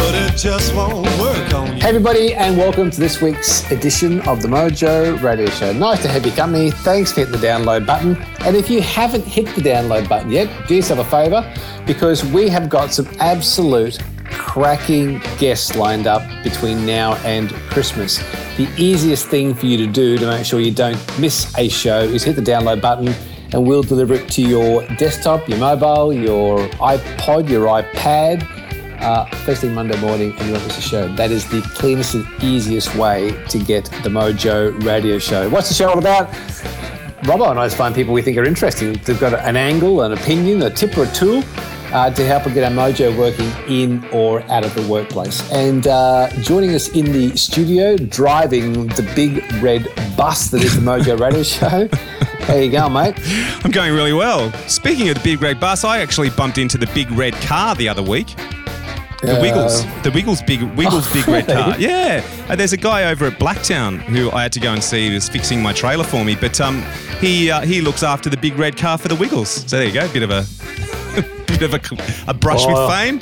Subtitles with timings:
[0.00, 1.82] but it just won't work on you.
[1.82, 5.74] Hey everybody, and welcome to this week's edition of the Mojo Radio Show.
[5.74, 6.70] Nice to have your company.
[6.70, 8.16] Thanks for hitting the download button.
[8.40, 11.54] And if you haven't hit the download button yet, do yourself a favour
[11.86, 18.16] because we have got some absolute cracking guests lined up between now and Christmas.
[18.56, 22.00] The easiest thing for you to do to make sure you don't miss a show
[22.00, 23.14] is hit the download button
[23.52, 28.46] and we'll deliver it to your desktop, your mobile, your iPod, your iPad
[29.00, 31.14] uh, first thing Monday morning and you miss a show.
[31.16, 35.48] That is the cleanest and easiest way to get the Mojo radio show.
[35.48, 36.28] What's the show all about?
[37.22, 38.94] Robbo and I find people we think are interesting.
[39.04, 41.42] They've got an angle, an opinion, a tip or a tool
[41.92, 45.50] uh, to help us get our mojo working in or out of the workplace.
[45.52, 50.82] And uh, joining us in the studio, driving the big red bus that is the
[50.82, 51.88] Mojo radio show.
[52.46, 53.14] How you going, mate?
[53.64, 54.50] I'm going really well.
[54.66, 57.88] Speaking of the big red bus, I actually bumped into the big red car the
[57.88, 58.34] other week.
[59.22, 61.62] The Wiggles, the Wiggles big Wiggles Oh, big red really?
[61.62, 61.78] car.
[61.78, 65.08] Yeah, uh, there's a guy over at Blacktown who I had to go and see.
[65.08, 66.82] He was fixing my trailer for me, but um,
[67.20, 69.50] he uh, he looks after the big red car for the Wiggles.
[69.50, 70.44] So there you go, bit of a
[71.60, 72.72] bit of a, a brush Oh.
[72.86, 73.20] with fame,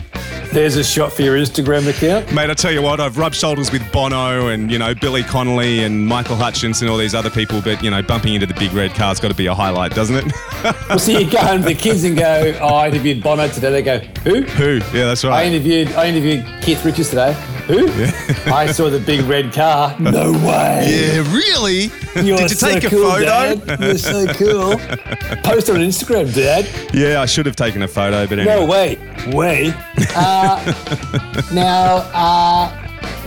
[0.53, 2.33] There's a shot for your Instagram account.
[2.33, 2.49] mate.
[2.51, 6.07] I tell you what, I've rubbed shoulders with Bono and you know Billy Connolly and
[6.07, 8.95] Michael Hutchence and all these other people, but you know bumping into the big red
[8.95, 10.33] car's got to be a highlight, doesn't it?
[10.89, 13.71] Well, so you go home to the kids and go, oh, I interviewed Bono today.
[13.71, 14.43] They go, who?
[14.43, 14.75] Who?
[14.97, 15.45] Yeah, that's right.
[15.45, 17.33] I interviewed I interviewed Keith Richards today.
[17.69, 17.87] Who?
[17.93, 18.11] Yeah.
[18.53, 19.95] I saw the big red car.
[20.01, 20.87] No way.
[20.91, 21.91] Yeah, really?
[22.27, 23.55] You're Did you so take a cool, photo?
[23.55, 23.81] Dad.
[23.81, 24.71] You're so cool.
[25.45, 26.67] Post it on Instagram, Dad.
[26.95, 28.55] Yeah, I should have taken a photo, but anyway.
[28.57, 28.99] No way.
[29.35, 29.75] Way.
[30.15, 32.71] Uh, now, uh,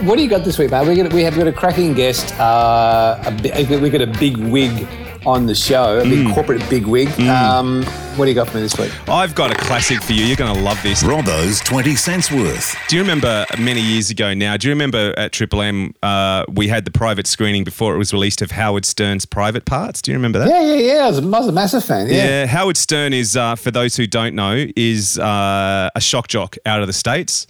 [0.03, 0.87] what do you got this week, mate?
[0.87, 2.33] We got we have got a cracking guest.
[2.39, 4.87] Uh, a we got a big wig
[5.25, 6.09] on the show, a Mm.
[6.25, 7.09] big corporate big wig.
[7.21, 7.85] Um,
[8.17, 8.91] what do you got for me this week?
[9.09, 10.25] I've got a classic for you.
[10.25, 11.01] You're going to love this.
[11.03, 12.75] Robbo's 20 cents worth.
[12.89, 14.57] Do you remember many years ago now?
[14.57, 18.11] Do you remember at Triple M uh, we had the private screening before it was
[18.11, 20.01] released of Howard Stern's Private Parts?
[20.01, 20.49] Do you remember that?
[20.49, 21.05] Yeah, yeah, yeah.
[21.05, 22.07] I was, a- I was a massive fan.
[22.07, 22.13] Yeah.
[22.15, 26.57] Yeah, Howard Stern is, uh, for those who don't know, is uh, a shock jock
[26.65, 27.47] out of the States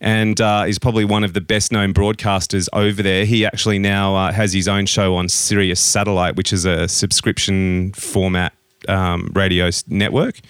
[0.00, 3.24] and uh, is probably one of the best known broadcasters over there.
[3.24, 7.92] He actually now uh, has his own show on Sirius Satellite, which is a subscription
[7.92, 8.52] format.
[8.88, 10.40] Um, radio network,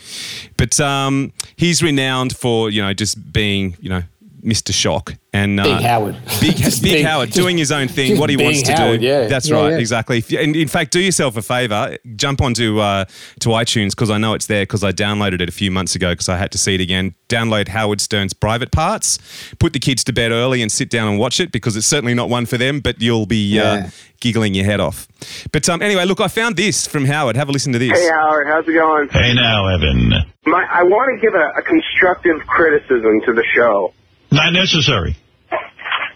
[0.57, 4.03] but um, he's renowned for you know just being you know
[4.43, 4.73] Mr.
[4.73, 6.17] Shock and uh, Big Howard.
[6.41, 9.07] big, Just big Howard doing his own thing, what he wants to Howard, do.
[9.07, 9.27] yeah.
[9.29, 9.79] That's Yeah, right, yeah.
[9.79, 10.25] exactly.
[10.39, 13.05] And in fact, do yourself a favor, jump onto uh,
[13.41, 16.11] to iTunes because I know it's there because I downloaded it a few months ago
[16.13, 17.15] because I had to see it again.
[17.29, 19.19] Download Howard Stern's Private Parts.
[19.59, 22.15] Put the kids to bed early and sit down and watch it because it's certainly
[22.15, 23.63] not one for them, but you'll be Yeah.
[23.87, 25.09] uh, giggling your head off.
[25.53, 27.37] But um, anyway, look, I found this from Howard.
[27.37, 27.99] Have a listen to this.
[27.99, 29.09] Hey Howard, how's it going?
[29.09, 30.13] Hey now, Evan.
[30.45, 33.95] My, I want to give a, a constructive criticism to the show.
[34.33, 35.17] Not necessary.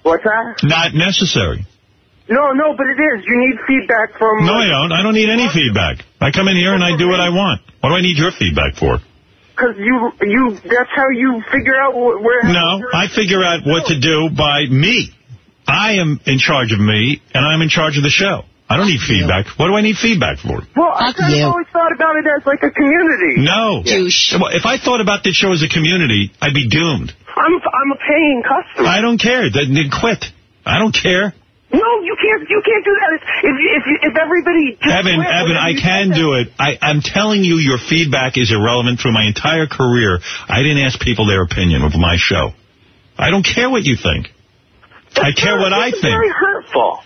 [0.02, 0.62] What's that?
[0.62, 1.66] Not necessary.
[2.28, 3.24] No, no, but it is.
[3.26, 4.46] You need feedback from.
[4.46, 4.92] No, I don't.
[4.92, 5.98] I don't need any feedback.
[6.20, 7.60] I come in here and I do what I want.
[7.80, 8.98] What do I need your feedback for?
[9.54, 12.44] Because you, you, that's how you figure out wh- where.
[12.44, 15.10] No, I figure out what to do by me.
[15.66, 18.42] I am in charge of me, and I'm in charge of the show.
[18.68, 19.46] I don't need feedback.
[19.58, 20.58] What do I need feedback for?
[20.74, 23.46] Well, I kind of always thought about it as like a community.
[23.46, 23.82] No.
[23.86, 27.14] Well, If I thought about this show as a community, I'd be doomed.
[27.36, 28.88] I'm, I'm a paying customer.
[28.88, 29.50] I don't care.
[29.52, 30.24] Then then quit.
[30.66, 31.32] I don't care.
[31.70, 32.42] No, you can't.
[32.48, 33.10] You can't do that.
[33.14, 34.78] If if if, if everybody.
[34.82, 36.48] Just Evan, quit, Evan, I can do it.
[36.58, 40.18] I, I'm telling you, your feedback is irrelevant through my entire career.
[40.48, 42.50] I didn't ask people their opinion of my show.
[43.18, 44.26] I don't care what you think.
[45.14, 46.34] I care what I It's very think.
[46.34, 46.98] hurtful.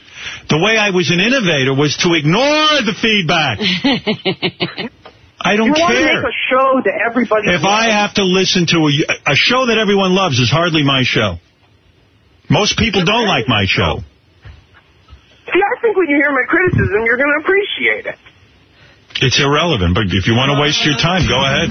[0.49, 3.59] The way I was an innovator was to ignore the feedback.
[5.41, 8.67] I don't You want to make a show that everybody If I have to listen
[8.77, 11.41] to a, a show that everyone loves is hardly my show.
[12.51, 14.05] Most people don't like my show.
[15.49, 18.19] See, I think when you hear my criticism, you're going to appreciate it.
[19.23, 21.69] It's irrelevant, but if you want to waste your time, go ahead.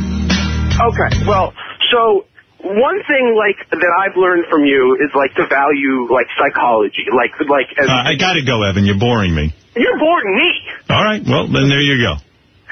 [0.80, 1.54] Okay, well,
[1.92, 2.26] so
[2.62, 7.32] one thing like that I've learned from you is like to value like psychology, like
[7.50, 8.86] like as, Uh, I got to go, Evan.
[8.86, 9.54] You're boring me.
[9.76, 10.52] you're boring me.
[10.90, 12.16] All right, well, then there you go.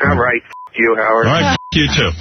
[0.07, 1.27] All right, f- you Howard.
[1.27, 2.11] All right, you too.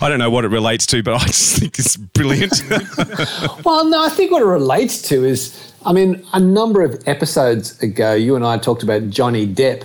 [0.00, 2.52] I don't know what it relates to, but I just think it's brilliant.
[3.64, 7.80] Well, no, I think what it relates to is, I mean, a number of episodes
[7.82, 9.84] ago, you and I talked about Johnny Depp,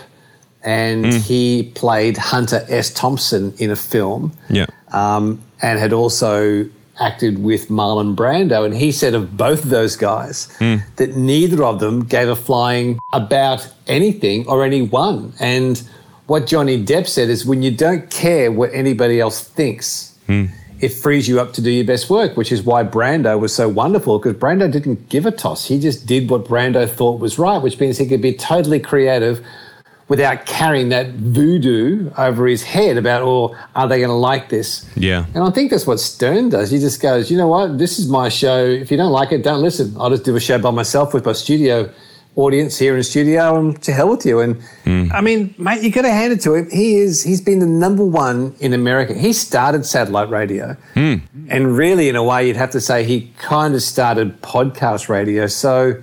[0.64, 2.92] and he played Hunter S.
[2.92, 4.66] Thompson in a film, yeah.
[4.92, 6.68] um, and had also
[7.00, 8.66] acted with Marlon Brando.
[8.66, 10.78] And he said of both of those guys hmm.
[10.96, 15.34] that neither of them gave a flying about anything or anyone.
[15.40, 15.82] And
[16.28, 20.46] what Johnny Depp said is when you don't care what anybody else thinks, hmm.
[20.80, 23.70] it frees you up to do your best work, which is why Brando was so
[23.70, 25.68] wonderful because Brando didn't give a toss.
[25.68, 29.46] He just did what Brando thought was right, which means he could be totally creative
[30.08, 34.90] without carrying that voodoo over his head about, oh, are they going to like this?
[34.96, 35.26] Yeah.
[35.34, 36.72] And I think that's what Stern does.
[36.72, 37.78] He just goes, you know what?
[37.78, 38.66] This is my show.
[38.66, 39.96] If you don't like it, don't listen.
[40.00, 41.92] I'll just do a show by myself with my studio
[42.38, 44.40] audience here in studio and to hell with you.
[44.40, 45.08] And hmm.
[45.12, 46.70] I mean, mate, you got to hand it to him.
[46.70, 49.16] He is, he's been the number one in America.
[49.16, 50.76] He started satellite radio.
[50.94, 51.16] Hmm.
[51.50, 55.48] And really, in a way, you'd have to say he kind of started podcast radio.
[55.48, 55.96] So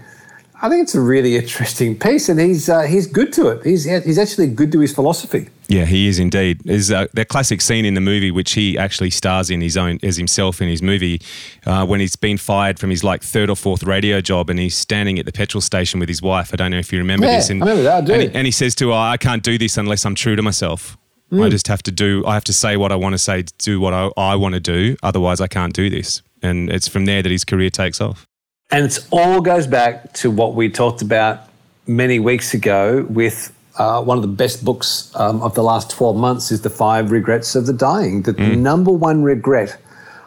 [0.64, 2.30] I think it's a really interesting piece.
[2.30, 3.64] And he's, uh, he's good to it.
[3.64, 5.50] He's, he's actually good to his philosophy.
[5.68, 6.62] Yeah, he is indeed.
[6.64, 9.98] There's uh, that classic scene in the movie which he actually stars in his own
[10.02, 11.20] as himself in his movie
[11.66, 14.76] uh, when he's been fired from his like third or fourth radio job and he's
[14.76, 16.50] standing at the petrol station with his wife.
[16.54, 17.50] I don't know if you remember Yeah, this.
[17.50, 18.12] And, I remember that, I do.
[18.14, 20.42] And he, and he says to her, "I can't do this unless I'm true to
[20.42, 20.96] myself.
[21.30, 21.44] Mm.
[21.44, 22.24] I just have to do.
[22.26, 24.60] I have to say what I want to say, do what I, I want to
[24.60, 24.96] do.
[25.02, 28.26] Otherwise, I can't do this." And it's from there that his career takes off.
[28.70, 31.48] And it all goes back to what we talked about
[31.86, 36.16] many weeks ago with uh, one of the best books um, of the last 12
[36.16, 38.22] months is The Five Regrets of the Dying.
[38.22, 39.80] The number one regret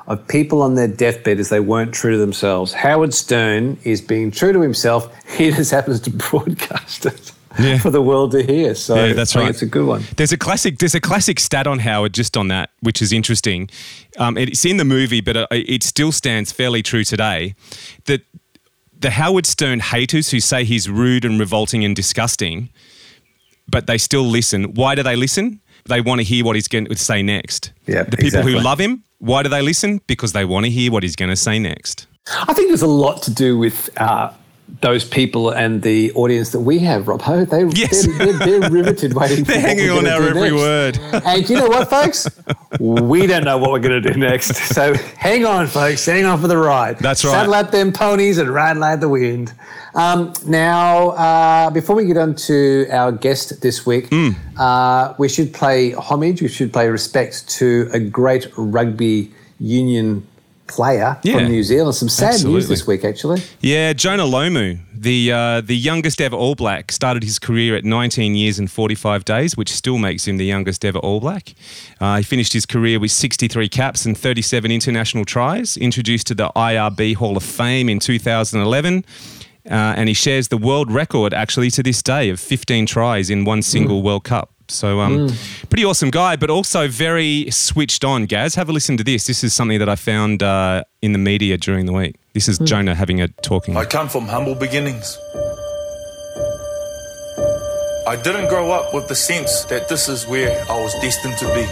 [0.07, 2.73] of people on their deathbed is they weren't true to themselves.
[2.73, 5.13] Howard Stern is being true to himself.
[5.35, 7.79] He just happens to broadcast it Yeah.
[7.79, 8.75] for the world to hear.
[8.75, 9.49] So Yeah, that's I think right.
[9.49, 10.03] It's a good one.
[10.15, 10.77] There's a classic.
[10.77, 13.69] There's a classic stat on Howard just on that, which is interesting.
[14.17, 17.55] Um, it's in the movie, but it still stands fairly true today.
[18.05, 18.21] That
[18.99, 22.69] the Howard Stern haters who say he's rude and revolting and disgusting,
[23.67, 24.73] but they still listen.
[24.73, 25.61] Why do they listen?
[25.85, 27.71] They want to hear what he's going to say next.
[27.85, 28.53] Yeah, the people exactly.
[28.53, 30.01] who love him, why do they listen?
[30.07, 32.07] Because they want to hear what he's going to say next.
[32.29, 34.33] I think there's a lot to do with uh,
[34.81, 37.21] those people and the audience that we have, Rob.
[37.23, 37.45] Ho.
[37.45, 38.05] They, Yes.
[38.05, 40.53] they're, they're, they're riveted waiting for They're hanging on our every next.
[40.53, 40.99] word.
[41.25, 42.27] And you know what, folks?
[42.79, 44.55] we don't know what we're going to do next.
[44.77, 46.05] So hang on, folks.
[46.05, 46.99] Hang on for the ride.
[46.99, 47.31] That's right.
[47.31, 49.53] Saddle up them ponies and ride like the wind.
[49.95, 54.29] Um, now, uh, before we get on to our guest this week, Hmm.
[54.57, 60.27] uh, we should play homage, we should pay respect to a great rugby union
[60.67, 61.33] player Yeah.
[61.37, 61.95] from New Zealand.
[61.95, 62.53] Some sad Absolutely.
[62.59, 63.41] news this week, actually.
[63.61, 68.35] Yeah, Jonah Lomu, the uh, the youngest ever All Black, started his career at 19
[68.35, 71.53] years and 45 days, which still makes him the youngest ever All Black.
[71.99, 75.77] Uh, he finished his career with 63 caps and 37 international tries.
[75.77, 79.05] Introduced to the IRB Hall of Fame in 2011.
[79.69, 83.43] Uh, and he shares the world record actually to this day of 15 tries in
[83.43, 84.53] one single World Cup.
[84.69, 85.29] So, um,
[85.69, 88.25] pretty awesome guy, but also very switched on.
[88.25, 89.25] Gaz, have a listen to this.
[89.27, 92.15] This is something that I found uh, in the media during the week.
[92.33, 93.75] This is Jonah having a talking.
[93.77, 95.17] I come from humble beginnings.
[98.07, 101.45] I didn't grow up with the sense that this is where I was destined to
[101.53, 101.65] be.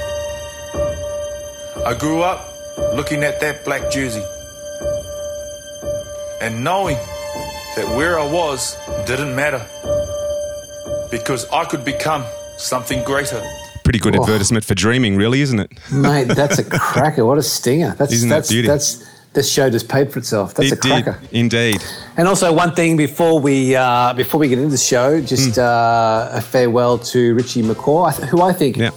[1.86, 2.46] I grew up
[2.96, 4.24] looking at that black jersey
[6.42, 6.98] and knowing
[7.76, 8.76] that where I was
[9.06, 9.66] didn't matter
[11.10, 12.26] because I could become
[12.58, 13.42] something greater.
[13.84, 15.72] Pretty good advertisement for dreaming, really, isn't it?
[15.92, 17.24] Mate, that's a cracker.
[17.26, 17.94] What a stinger.
[17.98, 18.68] That's, Isn't that beauty?
[18.68, 20.54] That's, this show just paid for itself.
[20.56, 21.20] That's a it did, cracker.
[21.32, 21.84] indeed.
[22.18, 26.30] And also, one thing before we uh, before we get into the show, just uh,
[26.32, 28.92] a farewell to Richie McCaw, who I think Yeah.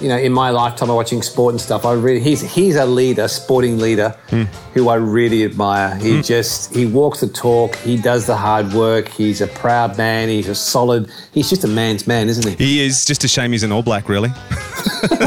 [0.00, 2.86] You know, in my lifetime of watching sport and stuff, I really he's he's a
[2.86, 4.10] leader, sporting leader,
[4.74, 5.94] who I really admire.
[5.96, 7.76] He just he walks the talk.
[7.76, 9.08] He does the hard work.
[9.08, 10.28] He's a proud man.
[10.28, 11.10] He's a solid.
[11.32, 12.64] He's just a man's man, isn't he?
[12.64, 14.30] He is just a shame he's an All Black, really.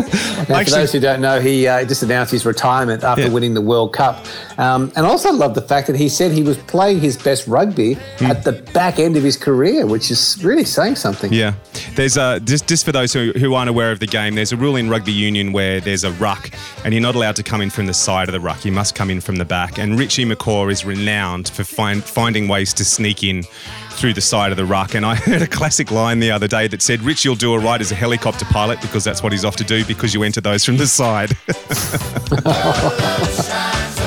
[0.50, 3.30] Now, for those who don't know, he uh, just announced his retirement after Yeah.
[3.30, 4.26] winning the World Cup.
[4.58, 7.46] Um, and I also love the fact that he said he was playing his best
[7.48, 8.26] rugby Hmm.
[8.26, 11.32] at the back end of his career, which is really saying something.
[11.32, 11.54] Yeah,
[11.96, 14.34] there's a just just for those who, who aren't aware of the game.
[14.34, 16.50] There's a rule in rugby union where there's a ruck,
[16.84, 18.66] and you're not allowed to come in from the side of the ruck.
[18.66, 19.80] You must come in from the back.
[19.80, 23.44] And Richie McCaw is renowned for find, finding ways to sneak in
[23.92, 24.96] through the side of the ruck.
[24.96, 27.60] And I heard a classic line the other day that said, "Richie will do a
[27.60, 30.42] ride as a helicopter pilot because that's what he's off to do because you enter
[30.42, 31.38] those from the side."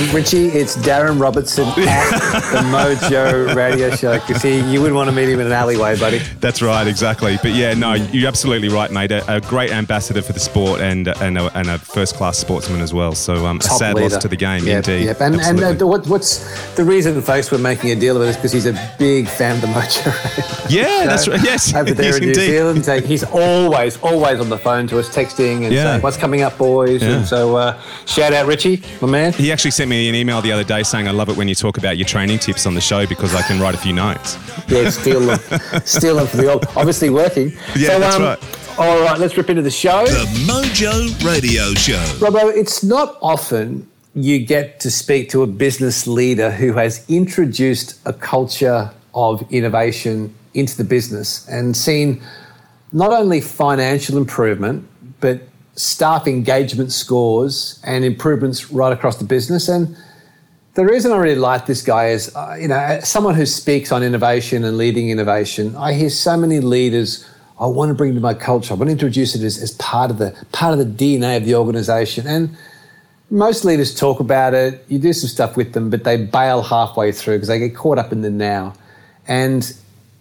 [0.00, 2.10] Um, Richie, it's Darren Robertson at
[2.52, 4.18] the Mojo Radio Show.
[4.18, 6.18] Because he, you wouldn't want to meet him in an alleyway, buddy.
[6.40, 7.36] That's right, exactly.
[7.42, 9.10] But yeah, no, you're absolutely right, mate.
[9.12, 12.80] A, a great ambassador for the sport and and a, and a first class sportsman
[12.80, 13.14] as well.
[13.14, 14.08] So um, a sad leader.
[14.08, 15.04] loss to the game, Yep, indeed.
[15.06, 15.20] Yep.
[15.20, 18.36] And, and uh, what, what's the reason, folks, we're making a deal of it is
[18.36, 20.66] because he's a big fan of the Mojo Radio.
[20.82, 21.42] yeah, that's right.
[21.42, 22.34] Yes, Over there yes, in New.
[22.34, 25.84] Zealand, so he's always, always on the phone to us, texting and Yeah.
[25.84, 27.16] saying, "What's coming up, boys?" Yeah.
[27.18, 29.32] And so, uh, shout out, Richie, my man.
[29.34, 31.54] He actually sent me an email the other day saying, I love it when you
[31.54, 34.38] talk about your training tips on the show because I can write a few notes.
[34.68, 35.38] Yeah, steal them,
[35.84, 36.64] steal them for the old.
[36.76, 37.50] Obviously working.
[37.76, 38.78] Yeah, so, that's um, right.
[38.78, 40.06] All right, let's rip into the show.
[40.06, 41.98] The Mojo Radio Show.
[42.18, 48.00] Robbo, it's not often you get to speak to a business leader who has introduced
[48.06, 52.22] a culture of innovation into the business and seen
[52.92, 54.88] not only financial improvement,
[55.20, 55.42] but
[55.76, 59.68] staff engagement scores and improvements right across the business.
[59.68, 59.96] And
[60.74, 63.90] the reason I really like this guy is, uh, you know, as someone who speaks
[63.92, 67.26] on innovation and leading innovation, I hear so many leaders.
[67.58, 68.74] I want to bring to my culture.
[68.74, 71.44] I want to introduce it as, as part of the part of the DNA of
[71.44, 72.26] the organisation.
[72.26, 72.56] And
[73.30, 74.84] most leaders talk about it.
[74.88, 77.98] You do some stuff with them, but they bail halfway through because they get caught
[77.98, 78.74] up in the now.
[79.26, 79.72] And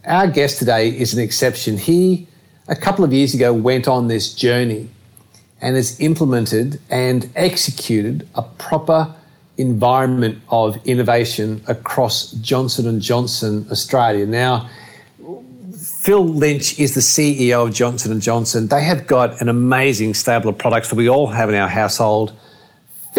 [0.05, 1.77] our guest today is an exception.
[1.77, 2.27] He,
[2.67, 4.89] a couple of years ago, went on this journey
[5.61, 9.13] and has implemented and executed a proper
[9.57, 14.25] environment of innovation across Johnson & Johnson Australia.
[14.25, 14.69] Now,
[15.99, 18.67] Phil Lynch is the CEO of Johnson & Johnson.
[18.67, 22.31] They have got an amazing stable of products that we all have in our household.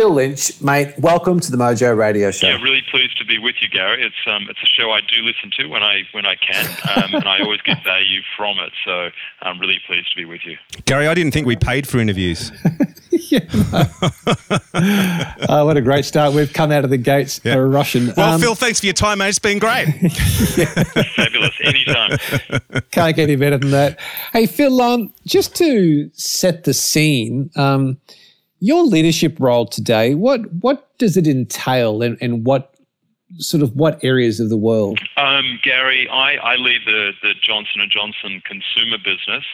[0.01, 2.47] Phil Lynch, mate, welcome to the Mojo Radio Show.
[2.49, 4.03] Yeah, really pleased to be with you, Gary.
[4.03, 6.65] It's um, it's a show I do listen to when I when I can,
[6.97, 8.73] um, and I always get value from it.
[8.83, 9.11] So
[9.43, 10.57] I'm really pleased to be with you.
[10.87, 12.51] Gary, I didn't think we paid for interviews.
[13.11, 13.41] yeah,
[15.51, 16.33] Oh, what a great start.
[16.33, 17.57] We've come out of the gates Yeah.
[17.57, 18.15] for Russian.
[18.17, 19.29] Well, Um, Phil, thanks for your time, mate.
[19.29, 19.85] It's been great.
[21.15, 21.53] Fabulous.
[21.63, 22.19] Anytime.
[22.91, 24.01] Can't get any better than that.
[24.33, 27.99] Hey, Phil, um, just to set the scene, um,
[28.61, 32.75] your leadership role today, what what does it entail and, and what
[33.39, 35.01] sort of what areas of the world?
[35.17, 39.45] Um, Gary, I, I lead the, the Johnson and Johnson consumer business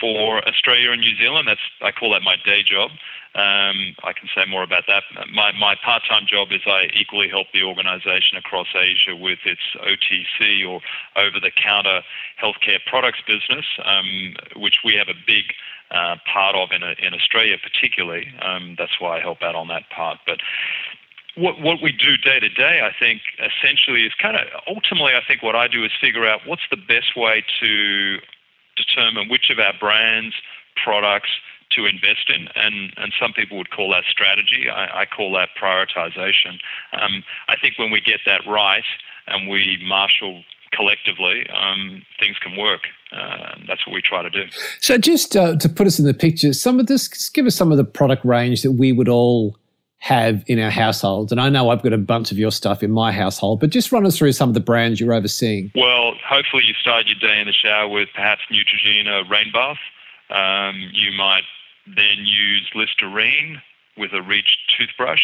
[0.00, 1.48] for Australia and New Zealand.
[1.48, 2.90] That's I call that my day job.
[3.34, 5.02] Um, I can say more about that.
[5.30, 10.66] My, my part-time job is I equally help the organisation across Asia with its OTC
[10.66, 10.80] or
[11.16, 12.00] over-the-counter
[12.42, 15.52] healthcare products business, um, which we have a big
[15.90, 18.28] uh, part of in, in Australia, particularly.
[18.42, 20.18] Um, that's why I help out on that part.
[20.26, 20.40] But
[21.36, 25.22] what what we do day to day, I think, essentially is kind of ultimately, I
[25.26, 28.18] think what I do is figure out what's the best way to
[28.76, 30.34] determine which of our brands,
[30.82, 31.30] products
[31.70, 34.68] to invest in, and and some people would call that strategy.
[34.70, 36.58] I, I call that prioritization.
[36.92, 38.84] Um, I think when we get that right
[39.26, 42.82] and we marshal collectively, um, things can work.
[43.12, 44.44] Uh, that's what we try to do.
[44.80, 47.70] So, just uh, to put us in the picture, some of this, give us some
[47.70, 49.56] of the product range that we would all
[49.98, 51.32] have in our households.
[51.32, 53.92] And I know I've got a bunch of your stuff in my household, but just
[53.92, 55.72] run us through some of the brands you're overseeing.
[55.74, 59.78] Well, hopefully you start your day in the shower with perhaps Neutrogena rain bath.
[60.30, 61.44] Um, you might
[61.86, 63.62] then use Listerine
[63.96, 65.22] with a Reach toothbrush.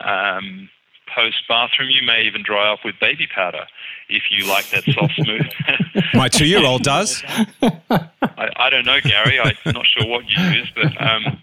[0.00, 0.68] Um,
[1.14, 3.66] Post bathroom, you may even dry off with baby powder
[4.08, 5.46] if you like that soft, smooth.
[6.14, 7.22] My two-year-old does.
[7.62, 9.40] I, I don't know, Gary.
[9.40, 11.38] I'm not sure what you use, but um,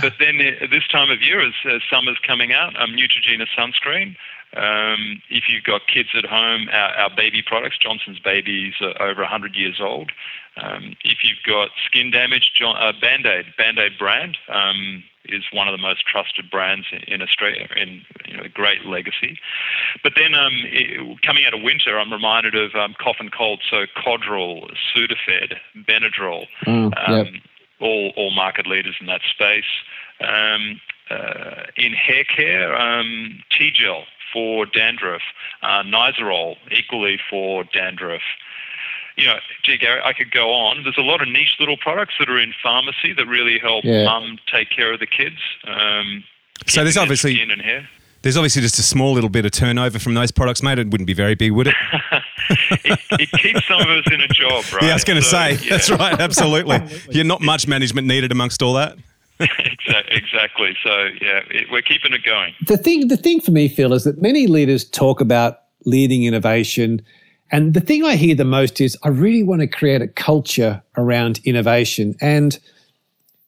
[0.00, 0.38] but then
[0.70, 4.16] this time of year, as, as summer's coming out, um, Neutrogena sunscreen.
[4.56, 9.22] Um, if you've got kids at home, our, our baby products, Johnson's Babies are over
[9.22, 10.12] 100 years old.
[10.56, 15.72] Um, if you've got skin damage, John, uh, Band-Aid, Band-Aid brand um, is one of
[15.72, 19.38] the most trusted brands in, Australia, in you know, a great legacy.
[20.02, 23.60] But then um, it, coming out of winter, I'm reminded of um, cough and cold.
[23.68, 27.42] So Codral, Sudafed, Benadryl, Mm, um, yep.
[27.80, 29.64] all all market leaders in that space.
[30.20, 35.22] Um, uh, in hair care, um, T-gel for dandruff,
[35.62, 38.22] uh, Nizoral equally for dandruff.
[39.16, 40.82] You know, gee, Gary, I could go on.
[40.82, 44.04] There's a lot of niche little products that are in pharmacy that really help Yeah.
[44.04, 45.36] mum take care of the kids.
[45.66, 46.24] Um,
[46.66, 47.88] So there's obviously skin and hair.
[48.22, 50.78] there's obviously just a small little bit of turnover from those products, mate.
[50.78, 51.74] It wouldn't be very big, would it?
[52.84, 54.82] it, it keeps some of us in a job, right?
[54.82, 55.70] Yeah, I was going to So, say yeah.
[55.70, 56.20] that's right.
[56.20, 56.80] Absolutely.
[57.10, 58.96] You're not much management needed amongst all that.
[60.10, 60.76] Exactly.
[60.82, 62.54] So yeah, it, we're keeping it going.
[62.66, 67.02] the thing the thing for me phil is that many leaders talk about leading innovation
[67.54, 70.82] and the thing i hear the most is i really want to create a culture
[70.96, 72.58] around innovation and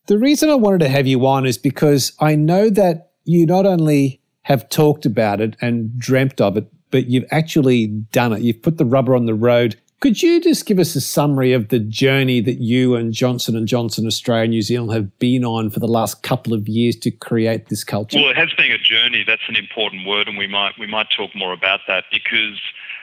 [0.07, 3.67] the reason i wanted to have you on is because i know that you not
[3.67, 8.63] only have talked about it and dreamt of it but you've actually done it you've
[8.63, 11.79] put the rubber on the road could you just give us a summary of the
[11.79, 15.81] journey that you and Johnson and Johnson Australia and New Zealand have been on for
[15.81, 18.19] the last couple of years to create this culture?
[18.19, 19.25] Well, it has been a journey.
[19.27, 22.61] That's an important word, and we might we might talk more about that because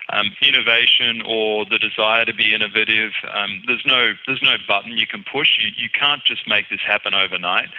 [0.09, 5.07] um, innovation or the desire to be innovative, um, there's no there's no button you
[5.07, 5.57] can push.
[5.59, 7.69] You you can't just make this happen overnight.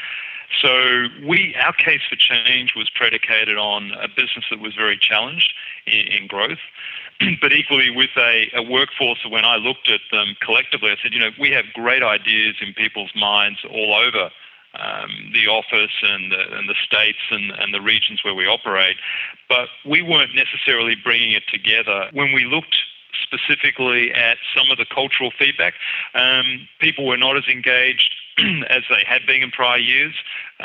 [0.61, 5.52] So we our case for change was predicated on a business that was very challenged
[5.87, 6.59] in, in growth.
[7.40, 11.21] But equally, with a, a workforce, when I looked at them collectively, I said, you
[11.21, 14.31] know, we have great ideas in people's minds all over
[14.78, 18.97] um, the office and the, and the states and, and the regions where we operate,
[19.49, 22.09] but we weren't necessarily bringing it together.
[22.12, 22.76] When we looked
[23.23, 25.75] specifically at some of the cultural feedback,
[26.14, 28.14] um, people were not as engaged
[28.69, 30.14] as they had been in prior years.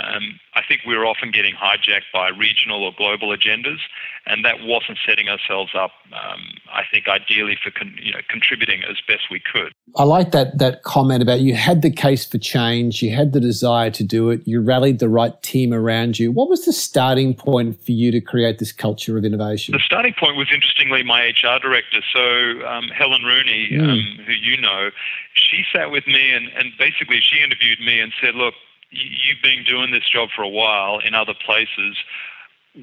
[0.04, 3.78] Um, I think we were often getting hijacked by regional or global agendas,
[4.26, 6.42] and that wasn't setting ourselves up, um,
[6.74, 9.72] I think, ideally for con- you know contributing as best we could.
[9.98, 13.40] I like that that comment about you had the case for change, you had the
[13.40, 16.32] desire to do it, you rallied the right team around you.
[16.32, 19.72] What was the starting point for you to create this culture of innovation?
[19.74, 23.90] The starting point was interestingly my HR director, so um, Helen Rooney, Mm.
[23.90, 24.90] um, who you know,
[25.34, 28.54] she sat with me and, and basically she interviewed me and said, "Look,
[28.92, 31.98] you've been doing this job for a while in other places.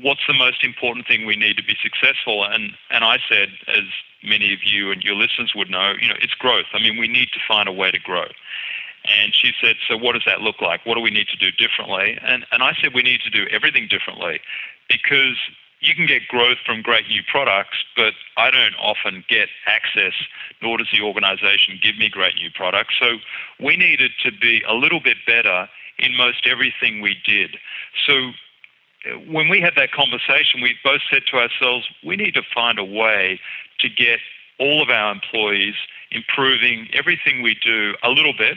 [0.02, 3.84] What's the most important thing we need to be successful?" And and I said, as
[4.22, 6.66] many of you and your listeners would know, you know, it's growth.
[6.74, 8.26] I mean, we need to find a way to grow.
[9.04, 10.84] And she said, So what does that look like?
[10.84, 12.18] What do we need to do differently?
[12.22, 14.40] And, and I said, We need to do everything differently
[14.88, 15.36] because
[15.80, 20.14] you can get growth from great new products, but I don't often get access,
[20.62, 22.94] nor does the organization give me great new products.
[22.98, 23.18] So
[23.60, 27.56] we needed to be a little bit better in most everything we did.
[28.06, 32.42] So uh, when we had that conversation, we both said to ourselves, we need to
[32.54, 33.40] find a way
[33.80, 34.20] to get
[34.58, 35.74] all of our employees
[36.10, 38.56] improving everything we do a little bit,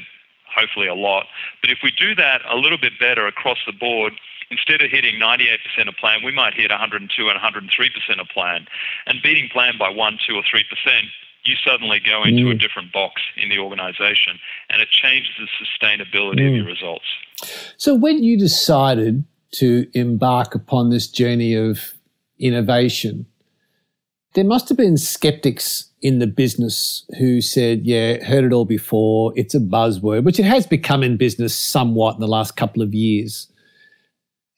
[0.55, 1.25] hopefully a lot.
[1.61, 4.13] But if we do that a little bit better across the board,
[4.51, 8.67] instead of hitting 98% of plan, we might hit 102 and 103% of plan.
[9.05, 10.63] And beating plan by 1, 2, or 3%,
[11.45, 12.59] you suddenly go into a mm.
[12.59, 16.57] different box in the organization and it changes the sustainability of mm.
[16.57, 17.05] your results.
[17.77, 19.23] So, when you decided
[19.53, 21.93] to embark upon this journey of
[22.37, 23.25] innovation,
[24.33, 29.33] there must have been skeptics in the business who said, Yeah, heard it all before.
[29.35, 32.93] It's a buzzword, which it has become in business somewhat in the last couple of
[32.93, 33.48] years.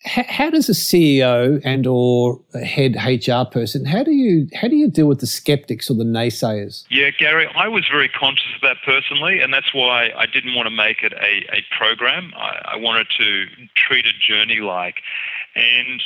[0.03, 4.75] How does a CEO and or a head HR person how do you how do
[4.75, 6.85] you deal with the skeptics or the naysayers?
[6.89, 10.65] Yeah, Gary, I was very conscious of that personally, and that's why I didn't want
[10.65, 12.33] to make it a, a program.
[12.35, 15.01] I, I wanted to treat it journey like.
[15.55, 16.01] And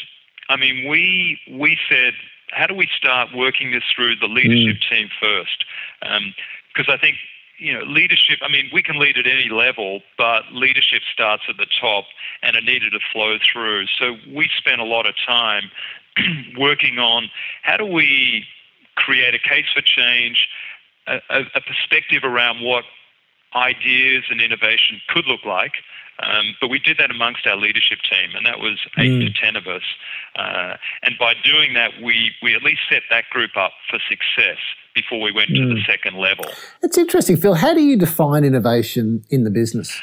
[0.50, 2.14] I mean, we we said,
[2.52, 4.90] how do we start working this through the leadership mm.
[4.90, 5.64] team first?
[6.02, 6.34] Um,
[6.74, 7.16] because I think
[7.58, 11.58] you know, leadership, I mean, we can lead at any level, but leadership starts at
[11.58, 12.06] the top
[12.41, 13.86] and it needed to flow through.
[14.00, 15.72] So we spent a lot of time
[16.58, 17.30] working on
[17.63, 18.46] how do we
[18.96, 20.48] create a case for change,
[21.08, 22.84] a, a, perspective around what
[23.56, 25.74] ideas and innovation could look like.
[26.19, 29.56] Um, but we did that amongst our leadership team, and that was eight to ten
[29.56, 29.84] of us.
[30.36, 34.58] Uh, and by doing that, we, we at least set that group up for success
[34.93, 36.45] before we went to the second level.
[36.82, 37.56] It's interesting, Phil.
[37.56, 39.99] How do you define innovation in the business?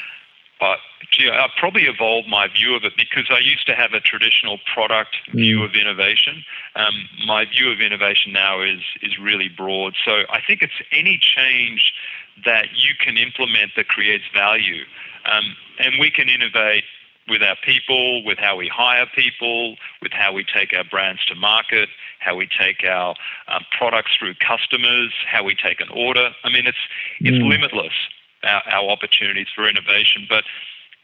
[0.59, 0.77] But
[1.11, 4.59] gee, I probably evolved my view of it because I used to have a traditional
[4.73, 6.43] product view of innovation.
[6.75, 9.95] Um, my view of innovation now is is really broad.
[10.05, 11.93] So I think it's any change
[12.45, 14.85] that you can implement that creates value,
[15.25, 16.83] um, and we can innovate
[17.29, 21.35] with our people, with how we hire people, with how we take our brands to
[21.35, 21.87] market,
[22.19, 23.15] how we take our
[23.47, 26.31] um, products through customers, how we take an order.
[26.43, 26.77] I mean, it's
[27.21, 27.49] it's Mm.
[27.49, 27.93] limitless
[28.43, 30.43] our, our opportunities for innovation, but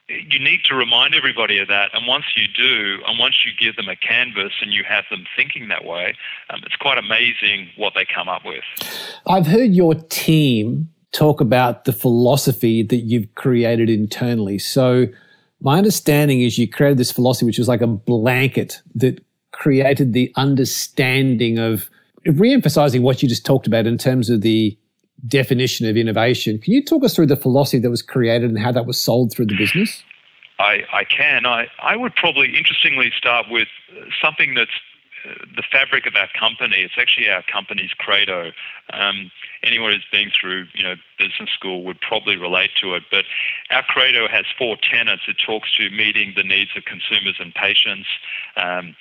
[0.09, 1.91] you need to remind everybody of that.
[1.93, 5.25] And once you do, and once you give them a canvas and you have them
[5.35, 6.15] thinking that way,
[6.49, 8.63] um, it's quite amazing what they come up with.
[9.27, 14.59] I've heard your team talk about the philosophy that you've created internally.
[14.59, 15.07] So,
[15.61, 20.31] my understanding is you created this philosophy, which was like a blanket that created the
[20.37, 21.89] understanding of
[22.25, 24.77] re-emphasizing what you just talked about in terms of the
[25.27, 26.59] definition of innovation.
[26.59, 29.33] Can you talk us through the philosophy that was created and how that was sold
[29.33, 30.03] through the business?
[30.59, 31.45] I, I can.
[31.45, 33.67] I, I would probably interestingly start with
[34.21, 34.71] something that's
[35.25, 36.77] uh, the fabric of our company.
[36.77, 38.51] It's actually our company's credo.
[38.91, 39.31] Um,
[39.63, 43.03] anyone who's been through, you know, business school would probably relate to it.
[43.11, 43.25] But
[43.71, 45.23] our credo has four tenets.
[45.27, 48.07] It talks to meeting the needs of consumers and patients,
[48.55, 48.95] um,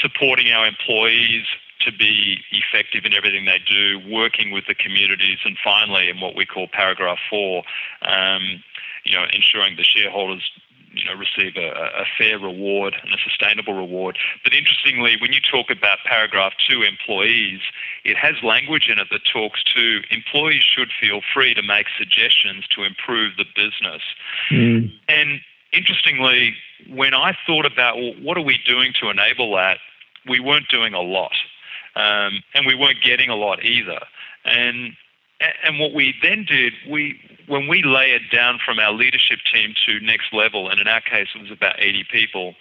[0.00, 1.44] supporting our employees
[1.80, 6.34] to be effective in everything they do, working with the communities, and finally, in what
[6.34, 7.62] we call paragraph four,
[8.02, 8.62] um,
[9.04, 10.50] you know, ensuring the shareholders
[10.94, 14.18] you know, receive a, a fair reward and a sustainable reward.
[14.42, 17.60] But interestingly, when you talk about paragraph two, employees,
[18.04, 22.66] it has language in it that talks to employees should feel free to make suggestions
[22.68, 24.02] to improve the business.
[25.08, 25.40] And
[25.72, 26.54] interestingly,
[26.88, 29.78] when I thought about well, what are we doing to enable that,
[30.26, 31.34] we weren't doing a lot,
[31.96, 34.00] um, and we weren't getting a lot either.
[34.44, 34.96] And
[35.64, 40.00] and what we then did, we when we layered down from our leadership team to
[40.00, 42.54] next level, and in our case it was about 80 people,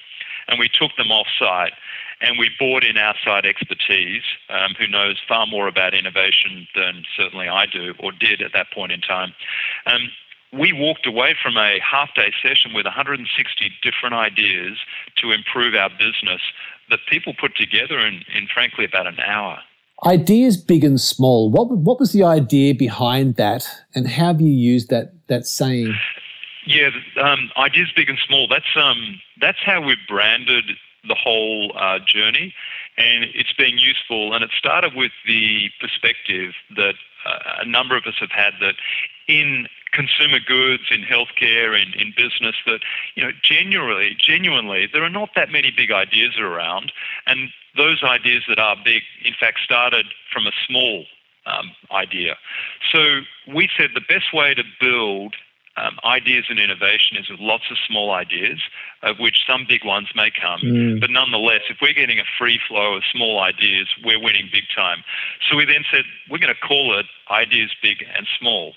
[0.48, 1.74] and we took them off site
[2.22, 7.48] and we brought in outside expertise um, who knows far more about innovation than certainly
[7.48, 9.34] I do or did at that point in time.
[9.86, 10.10] Um,
[10.54, 14.78] we walked away from a half day session with 160 different ideas
[15.18, 16.42] to improve our business
[16.90, 19.60] that people put together in, in frankly about an hour.
[20.06, 21.50] Ideas big and small.
[21.50, 25.96] What what was the idea behind that, and how have you used that that saying?
[26.66, 26.90] Yeah,
[27.22, 28.48] um, ideas big and small.
[28.48, 30.66] That's um, that's how we've branded
[31.08, 32.54] the whole uh, journey,
[32.98, 34.34] and it's been useful.
[34.34, 38.76] And it started with the perspective that uh, a number of us have had that
[39.28, 42.80] in consumer goods, in healthcare, in, in business, that
[43.16, 46.92] you know, genuinely, genuinely, there are not that many big ideas around,
[47.26, 51.06] and those ideas that are big, in fact, started from a small
[51.46, 52.38] um, idea.
[52.92, 53.22] So
[53.54, 55.36] we said the best way to build
[55.76, 58.60] um, ideas and innovation is with lots of small ideas,
[59.02, 60.60] of which some big ones may come.
[60.62, 61.00] Mm.
[61.02, 65.04] But nonetheless, if we're getting a free flow of small ideas, we're winning big time.
[65.50, 68.74] So we then said we're going to call it ideas big and small.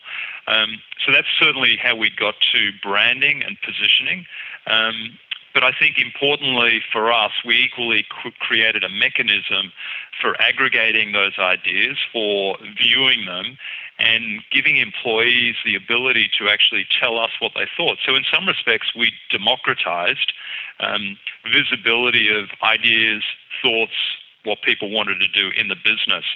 [0.47, 4.25] Um, so that's certainly how we got to branding and positioning.
[4.67, 5.19] Um,
[5.57, 8.05] but I think importantly for us, we equally
[8.41, 9.73] created a mechanism
[10.21, 13.57] for aggregating those ideas, for viewing them,
[13.99, 17.97] and giving employees the ability to actually tell us what they thought.
[18.05, 20.35] So, in some respects, we democratized
[20.79, 21.17] um,
[21.51, 23.23] visibility of ideas,
[23.63, 23.97] thoughts,
[24.45, 26.27] what people wanted to do in the business.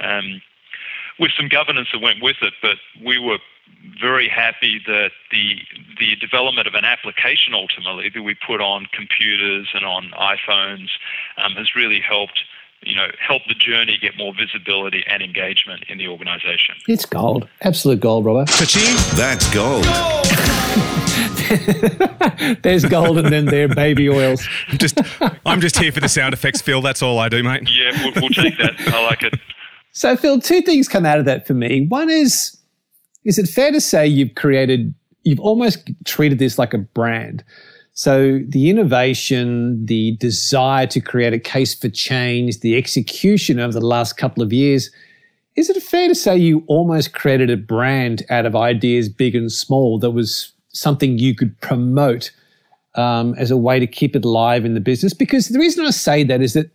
[0.00, 0.42] Um,
[1.20, 3.38] with some governance that went with it, but we were
[4.00, 5.58] very happy that the
[5.98, 10.88] the development of an application ultimately that we put on computers and on iPhones
[11.36, 12.44] um, has really helped
[12.82, 16.74] you know help the journey get more visibility and engagement in the organization.
[16.88, 18.48] It's gold, absolute gold, Robert.
[18.48, 19.84] That's gold.
[22.62, 24.46] There's gold, and then there baby oils.
[24.70, 24.98] Just,
[25.46, 26.80] I'm just here for the sound effects, Phil.
[26.80, 27.68] That's all I do, mate.
[27.70, 28.74] Yeah, we'll, we'll take that.
[28.88, 29.34] I like it.
[29.92, 31.86] So, Phil, two things come out of that for me.
[31.86, 32.56] One is,
[33.24, 37.44] is it fair to say you've created, you've almost treated this like a brand?
[37.96, 43.86] So, the innovation, the desire to create a case for change, the execution over the
[43.86, 44.90] last couple of years,
[45.54, 49.52] is it fair to say you almost created a brand out of ideas big and
[49.52, 52.32] small that was something you could promote
[52.96, 55.14] um, as a way to keep it alive in the business?
[55.14, 56.66] Because the reason I say that is that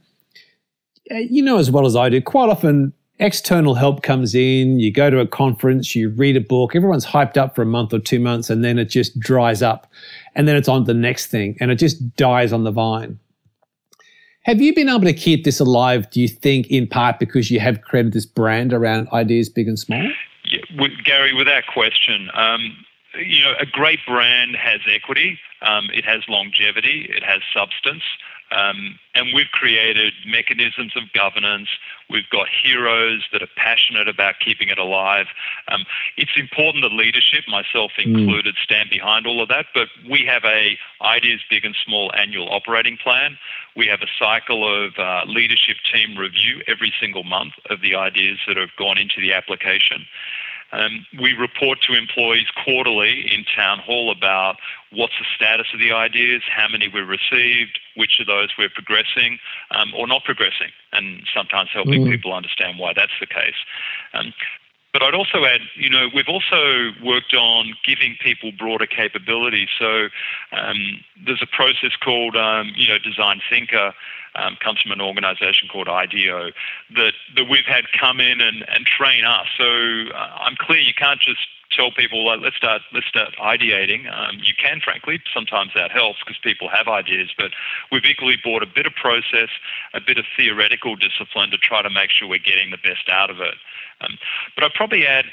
[1.11, 4.91] uh, you know as well as I do, quite often external help comes in, you
[4.91, 7.99] go to a conference, you read a book, everyone's hyped up for a month or
[7.99, 9.87] two months, and then it just dries up.
[10.35, 13.19] And then it's on to the next thing, and it just dies on the vine.
[14.43, 17.59] Have you been able to keep this alive, do you think, in part because you
[17.59, 20.09] have created this brand around ideas big and small?
[20.45, 22.77] Yeah, with, Gary, without question, um,
[23.15, 28.03] you know, a great brand has equity, um, it has longevity, it has substance.
[28.51, 31.69] Um, and we've created mechanisms of governance.
[32.09, 35.27] We've got heroes that are passionate about keeping it alive.
[35.67, 35.85] Um,
[36.17, 39.67] it's important that leadership, myself included, stand behind all of that.
[39.73, 43.37] But we have a ideas big and small annual operating plan.
[43.75, 48.39] We have a cycle of uh, leadership team review every single month of the ideas
[48.47, 50.05] that have gone into the application.
[50.71, 54.57] Um, we report to employees quarterly in town hall about
[54.91, 59.39] what's the status of the ideas, how many we've received, which of those we're progressing
[59.71, 63.57] um, or not progressing, and sometimes helping people understand why that's the case.
[64.13, 64.33] Um,
[64.91, 69.67] but I'd also add, you know, we've also worked on giving people broader capability.
[69.77, 70.09] So
[70.51, 73.93] um, there's a process called, um, you know, Design Thinker,
[74.39, 76.51] um, comes from an organisation called IDEO,
[76.95, 79.47] that, that we've had come in and, and train us.
[79.57, 81.39] So uh, I'm clear you can't just
[81.71, 84.11] tell people like, let's start let's start ideating.
[84.11, 87.29] Um, you can, frankly, sometimes that helps because people have ideas.
[87.37, 87.51] But
[87.91, 89.49] we've equally brought a bit of process,
[89.93, 93.29] a bit of theoretical discipline to try to make sure we're getting the best out
[93.29, 93.55] of it.
[94.01, 94.17] Um,
[94.55, 95.25] but I'd probably add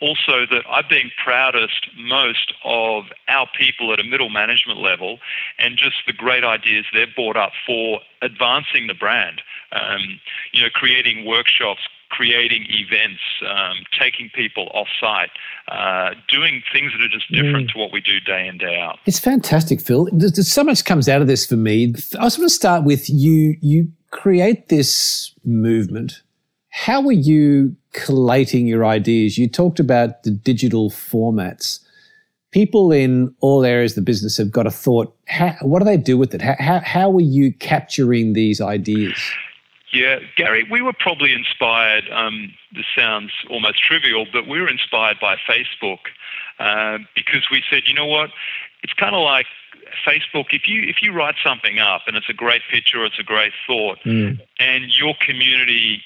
[0.00, 5.18] also that I've been proudest most of our people at a middle management level
[5.58, 9.42] and just the great ideas they've brought up for advancing the brand.
[9.72, 10.20] Um,
[10.52, 11.80] you know, creating workshops,
[12.10, 15.30] creating events, um, taking people off site,
[15.68, 18.98] uh, doing things that are just different to what we do day in, day out.
[19.04, 20.08] It's fantastic, Phil.
[20.12, 21.92] There's, there's so much comes out of this for me.
[22.18, 23.56] I just want to start with you.
[23.60, 26.22] You create this movement.
[26.70, 29.36] How were you collating your ideas?
[29.36, 31.80] You talked about the digital formats.
[32.52, 35.14] People in all areas of the business have got a thought.
[35.26, 36.40] How, what do they do with it?
[36.40, 39.18] How, how, how are you capturing these ideas?
[39.92, 42.04] Yeah, Gary, we were probably inspired.
[42.12, 45.98] Um, this sounds almost trivial, but we were inspired by Facebook
[46.58, 48.30] uh, because we said, you know what?
[48.82, 49.46] It's kind of like
[50.06, 50.46] Facebook.
[50.52, 53.24] If you if you write something up and it's a great picture, or it's a
[53.24, 53.98] great thought,
[54.60, 56.02] and your community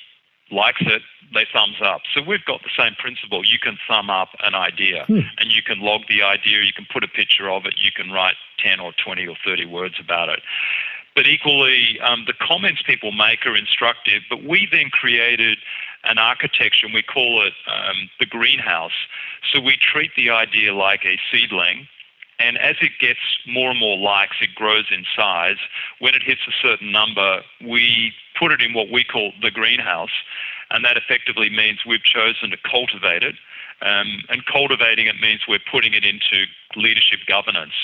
[0.52, 1.02] likes it,
[1.34, 2.02] they thumbs up.
[2.14, 3.42] So we've got the same principle.
[3.44, 5.06] You can thumb up an idea,
[5.38, 6.62] and you can log the idea.
[6.62, 7.74] You can put a picture of it.
[7.78, 10.40] You can write ten or twenty or thirty words about it.
[11.14, 14.22] But equally, um, the comments people make are instructive.
[14.30, 15.58] But we then created
[16.04, 19.06] an architecture, and we call it um, the greenhouse.
[19.50, 21.88] So we treat the idea like a seedling.
[22.42, 25.58] And as it gets more and more likes, it grows in size.
[26.00, 30.10] When it hits a certain number, we put it in what we call the greenhouse.
[30.70, 33.36] And that effectively means we've chosen to cultivate it.
[33.80, 37.74] Um, and cultivating it means we're putting it into leadership governance.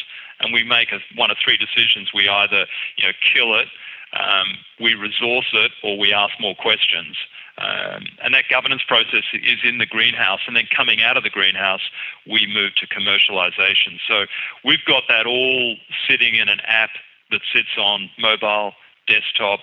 [0.41, 2.11] And we make a, one of three decisions.
[2.15, 3.69] We either you know, kill it,
[4.13, 7.17] um, we resource it, or we ask more questions.
[7.59, 10.41] Um, and that governance process is in the greenhouse.
[10.47, 11.83] And then coming out of the greenhouse,
[12.27, 13.99] we move to commercialization.
[14.07, 14.27] So
[14.65, 15.77] we've got that all
[16.09, 16.91] sitting in an app
[17.31, 18.73] that sits on mobile,
[19.09, 19.61] desktop.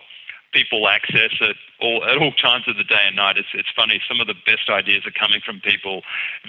[0.51, 3.37] People access it all, at all times of the day and night.
[3.37, 6.01] It's, it's funny, some of the best ideas are coming from people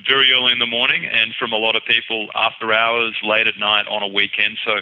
[0.09, 3.59] very early in the morning and from a lot of people after hours, late at
[3.59, 4.59] night, on a weekend.
[4.65, 4.81] So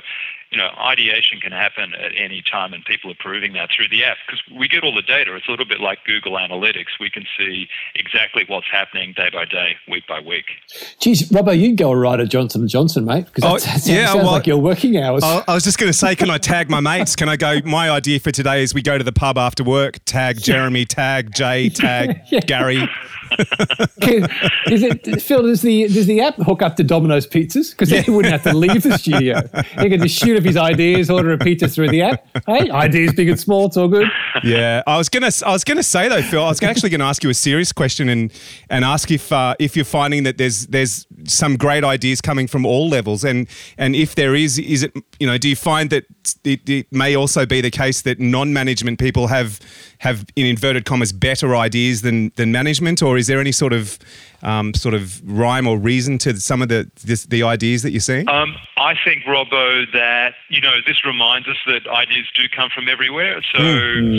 [0.51, 4.05] you know, ideation can happen at any time, and people are proving that through the
[4.05, 5.35] app because we get all the data.
[5.35, 6.95] It's a little bit like Google Analytics.
[7.01, 10.45] We can see exactly what's happening day by day, week by week.
[11.01, 14.07] Geez, Robbo, you'd go right at Johnson & Johnson, mate, because Oh, that sounds, yeah,
[14.07, 15.25] sounds well- like your working hours.
[15.25, 17.17] I I was just going to say, can I tag my mates?
[17.17, 17.59] Can I go?
[17.65, 19.99] My idea for today is we go to the pub after work.
[20.05, 20.85] Tag Jeremy.
[20.85, 21.69] Tag Jay.
[21.71, 22.89] Tag Gary.
[24.71, 25.43] Is it Phil?
[25.43, 27.71] Does the does the app hook up to Domino's pizzas?
[27.71, 29.43] Because then he wouldn't have to leave the studio.
[29.81, 32.27] He can just shoot up his ideas, order a pizza through the app.
[32.47, 34.09] Hey, ideas big and small, it's all good.
[34.43, 35.31] Yeah, I was gonna.
[35.45, 36.45] I was gonna say though, Phil.
[36.45, 38.33] I was actually gonna ask you a serious question and
[38.71, 42.67] and ask if uh, if you're finding that there's there's some great ideas coming from
[42.67, 46.05] all levels, and and if there is, is it you know, do you find that
[46.45, 49.61] it, it may also be the case that non-management people have
[49.99, 53.99] have in inverted commas better ideas than than management, or is there any sort of
[54.43, 58.01] um, sort of rhyme or reason to some of the this, the ideas that you're
[58.01, 58.29] seeing?
[58.29, 62.89] Um, I think, Robbo, that you know this reminds us that ideas do come from
[62.89, 63.41] everywhere.
[63.55, 63.59] So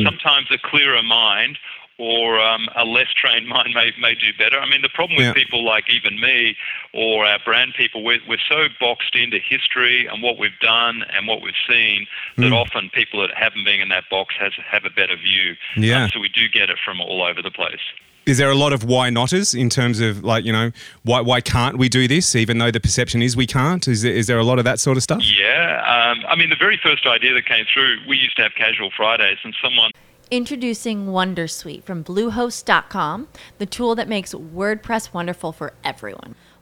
[0.03, 1.57] sometimes a clearer mind
[1.97, 4.59] or um, a less trained mind may, may do better.
[4.59, 5.33] I mean, the problem with Yeah.
[5.33, 6.57] people like even me
[6.93, 11.25] or our brand people, we're, we're so boxed into history and what we've done and
[11.25, 12.05] what we've seen
[12.37, 15.55] that often people that haven't been in that box has have a better view.
[15.77, 16.03] Yeah.
[16.03, 17.79] Um, so we do get it from all over the place.
[18.25, 20.71] Is there a lot of why notters in terms of like you know
[21.03, 23.87] why why can't we do this even though the perception is we can't?
[23.87, 25.21] Is there, is there a lot of that sort of stuff?
[25.37, 25.83] Yeah.
[25.85, 28.89] Um, I mean, the very first idea that came through, we used to have casual
[28.95, 29.91] Fridays, and someone
[30.31, 33.27] Introducing Wondersuite from Bluehost.com,
[33.59, 36.33] the tool that makes WordPress wonderful for everyone.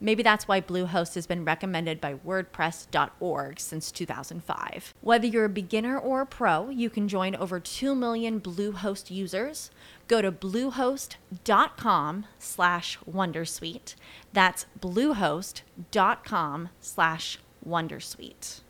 [0.00, 4.94] Maybe that's why Bluehost has been recommended by WordPress.org since 2005.
[5.00, 9.70] Whether you're a beginner or a pro, you can join over 2 million Bluehost users.
[10.06, 13.94] Go to bluehost.com slash Wondersuite.
[14.32, 18.60] That's bluehost.com slash Wondersuite.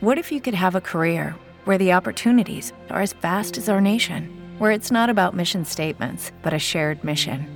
[0.00, 3.80] What if you could have a career where the opportunities are as vast as our
[3.80, 4.42] nation?
[4.58, 7.55] where it's not about mission statements, but a shared mission.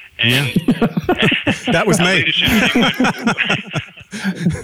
[0.23, 0.49] And
[1.73, 2.31] that was me.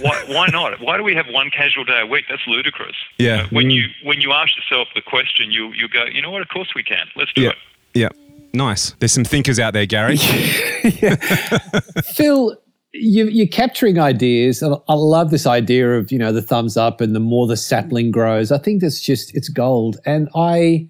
[0.00, 0.80] why, why, not?
[0.80, 2.26] Why do we have one casual day a week?
[2.28, 2.96] That's ludicrous.
[3.18, 3.36] Yeah.
[3.36, 6.30] You know, when you when you ask yourself the question, you you go, you know
[6.30, 6.42] what?
[6.42, 7.06] Of course we can.
[7.16, 7.50] Let's do yeah.
[7.50, 7.56] it.
[7.94, 8.08] Yeah.
[8.54, 8.92] Nice.
[8.98, 10.16] There's some thinkers out there, Gary.
[12.14, 12.56] Phil,
[12.92, 14.62] you, you're capturing ideas.
[14.62, 18.10] I love this idea of you know the thumbs up and the more the sapling
[18.10, 18.50] grows.
[18.50, 19.98] I think that's just it's gold.
[20.06, 20.88] And I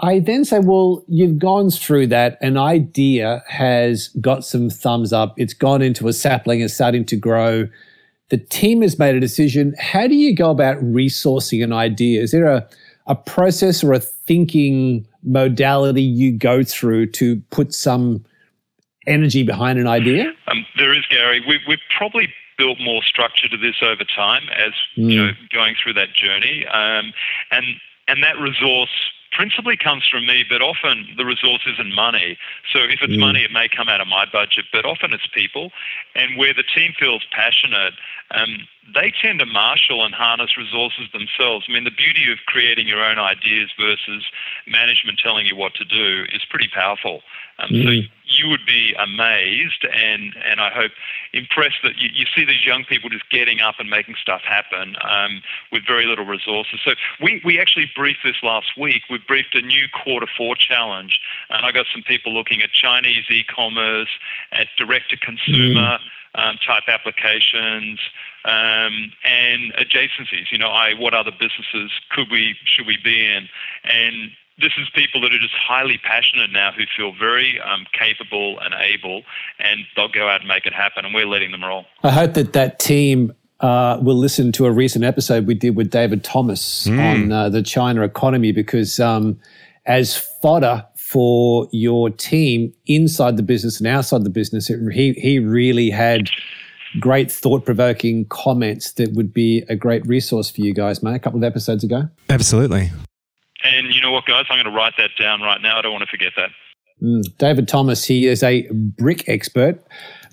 [0.00, 2.38] I then say, well, you've gone through that.
[2.40, 5.34] An idea has got some thumbs up.
[5.36, 6.60] It's gone into a sapling.
[6.60, 7.68] It's starting to grow.
[8.28, 9.74] The team has made a decision.
[9.78, 12.22] How do you go about resourcing an idea?
[12.22, 12.68] Is there a,
[13.06, 18.24] a process or a thinking modality you go through to put some
[19.06, 20.32] energy behind an idea?
[20.46, 21.42] Um, there is, Gary.
[21.48, 25.10] We, we've probably built more structure to this over time as mm.
[25.10, 27.12] you know going through that journey, um,
[27.50, 27.64] and
[28.08, 28.90] and that resource
[29.32, 32.38] principally comes from me, but often the resource isn't money.
[32.72, 33.20] So if it's mm.
[33.20, 35.70] money, it may come out of my budget, but often it's people.
[36.14, 37.94] And where the team feels passionate,
[38.30, 41.66] um, they tend to marshal and harness resources themselves.
[41.68, 44.24] I mean, the beauty of creating your own ideas versus
[44.66, 47.22] management telling you what to do is pretty powerful.
[47.58, 47.84] Um, mm.
[47.84, 50.92] So you would be amazed and, and I hope
[51.32, 54.96] impressed that you, you see these young people just getting up and making stuff happen
[55.02, 56.80] um, with very little resources.
[56.84, 59.02] So we, we actually briefed this last week.
[59.10, 61.20] We briefed a new quarter four challenge,
[61.50, 64.08] and I got some people looking at Chinese e-commerce,
[64.52, 65.98] at direct to consumer.
[65.98, 66.00] Mm.
[66.34, 67.98] Um, type applications
[68.44, 70.50] um, and adjacencies.
[70.50, 73.48] You know, I, what other businesses could we should we be in?
[73.84, 78.58] And this is people that are just highly passionate now who feel very um, capable
[78.60, 79.22] and able,
[79.58, 81.86] and they'll go out and make it happen, and we're letting them roll.
[82.02, 85.90] I hope that that team uh, will listen to a recent episode we did with
[85.90, 86.98] David Thomas mm.
[86.98, 89.38] on uh, the China economy because um,
[89.86, 95.38] as fodder for your team inside the business and outside the business, it, he, he
[95.38, 96.28] really had
[97.00, 101.18] great thought provoking comments that would be a great resource for you guys, mate, a
[101.18, 102.08] couple of episodes ago.
[102.28, 102.90] Absolutely.
[103.64, 104.46] And you know what, guys?
[104.50, 105.78] I'm going to write that down right now.
[105.78, 106.50] I don't want to forget that.
[107.02, 107.36] Mm.
[107.38, 109.82] David Thomas, he is a BRIC expert.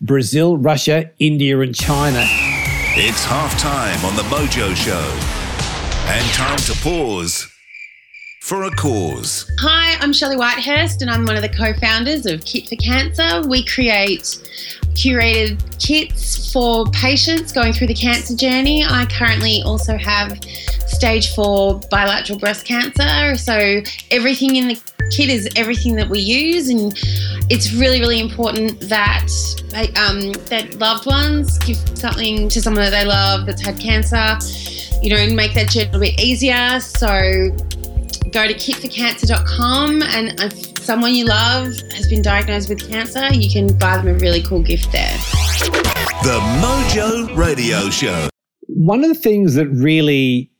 [0.01, 2.23] Brazil, Russia, India, and China.
[2.97, 5.35] It's half time on the Mojo Show.
[6.07, 7.47] And time to pause
[8.41, 9.51] for a cause.
[9.59, 13.47] Hi, I'm Shelley Whitehurst, and I'm one of the co founders of Kit for Cancer.
[13.47, 14.37] We create
[14.95, 18.83] curated kits for patients going through the cancer journey.
[18.83, 20.41] I currently also have
[20.87, 23.35] stage four bilateral breast cancer.
[23.37, 23.81] So
[24.11, 24.81] everything in the
[25.11, 26.93] kit is everything that we use, and
[27.49, 29.27] it's really, really important that
[29.97, 34.37] um, that loved ones give something to someone that they love that's had cancer.
[35.01, 36.79] You know, and make that journey a bit easier.
[36.79, 37.51] So
[38.31, 43.75] go to kitforcancer.com and if someone you love has been diagnosed with cancer, you can
[43.79, 45.17] buy them a really cool gift there.
[46.21, 48.29] The Mojo Radio Show.
[48.67, 50.51] One of the things that really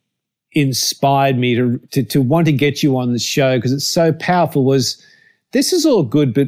[0.54, 4.14] inspired me to, to, to want to get you on the show because it's so
[4.14, 5.04] powerful was
[5.52, 6.48] this is all good, but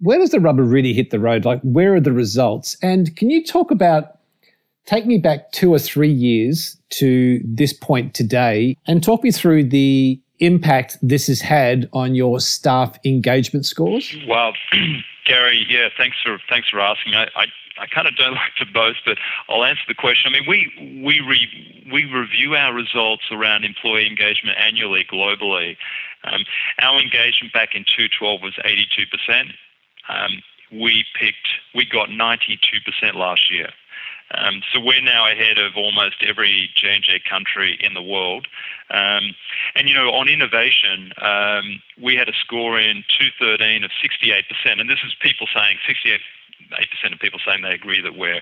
[0.00, 1.44] where does the rubber really hit the road?
[1.44, 2.76] Like, where are the results?
[2.82, 4.18] And can you talk about,
[4.86, 9.64] take me back two or three years to this point today and talk me through
[9.64, 14.16] the impact this has had on your staff engagement scores?
[14.28, 14.52] Well,
[15.24, 17.14] Gary, yeah, thanks for thanks for asking.
[17.14, 17.46] I, I,
[17.80, 20.32] I kind of don't like to boast, but I'll answer the question.
[20.32, 25.76] I mean, we we re, we review our results around employee engagement annually globally.
[26.24, 26.44] Um,
[26.80, 29.48] our engagement back in 2012 was 82 percent.
[30.08, 30.42] Um,
[30.72, 33.70] we picked we got 92 percent last year.
[34.34, 38.46] Um, so we're now ahead of almost every J&J country in the world.
[38.90, 39.34] Um,
[39.74, 44.80] and, you know, on innovation, um, we had a score in 2013 of 68%.
[44.80, 46.20] And this is people saying 68
[46.72, 48.40] 8% of people saying they agree that we're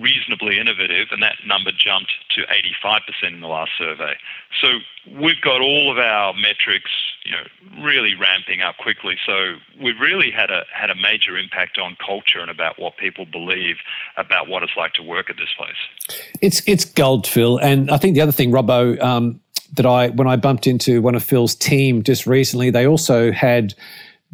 [0.00, 2.42] reasonably innovative, and that number jumped to
[2.82, 4.14] 85% in the last survey.
[4.60, 4.78] So
[5.18, 6.90] we've got all of our metrics,
[7.24, 9.16] you know, really ramping up quickly.
[9.26, 13.26] So we've really had a had a major impact on culture and about what people
[13.26, 13.76] believe
[14.16, 16.20] about what it's like to work at this place.
[16.40, 19.00] It's it's gold, Phil, and I think the other thing, Robbo.
[19.02, 19.40] Um,
[19.74, 23.74] that I, when I bumped into one of Phil's team just recently, they also had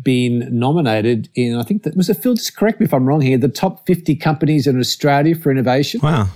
[0.02, 3.20] been nominated in, I think that was it, Phil, just correct me if I'm wrong
[3.20, 6.00] here, the top 50 companies in Australia for innovation.
[6.02, 6.28] Wow.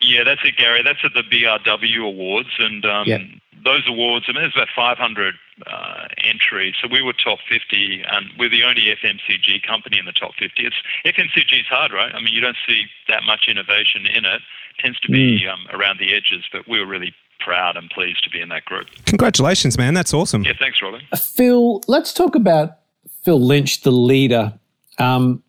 [0.00, 0.82] Yeah, that's it, Gary.
[0.82, 2.50] That's at the BRW Awards.
[2.58, 3.20] And um, yep.
[3.64, 5.34] those awards, I mean, there's about 500
[5.66, 6.74] uh, entries.
[6.80, 10.52] So we were top 50, and we're the only FMCG company in the top 50.
[10.64, 12.12] It's FMCG is hard, right?
[12.14, 14.42] I mean, you don't see that much innovation in it.
[14.42, 14.42] it
[14.78, 15.52] tends to be mm.
[15.52, 17.14] um, around the edges, but we were really
[17.44, 18.86] proud and pleased to be in that group.
[19.06, 19.94] Congratulations, man.
[19.94, 20.44] That's awesome.
[20.44, 21.02] Yeah, thanks, Robin.
[21.16, 22.78] Phil, let's talk about
[23.22, 24.52] Phil Lynch, the leader.
[24.98, 25.42] Um,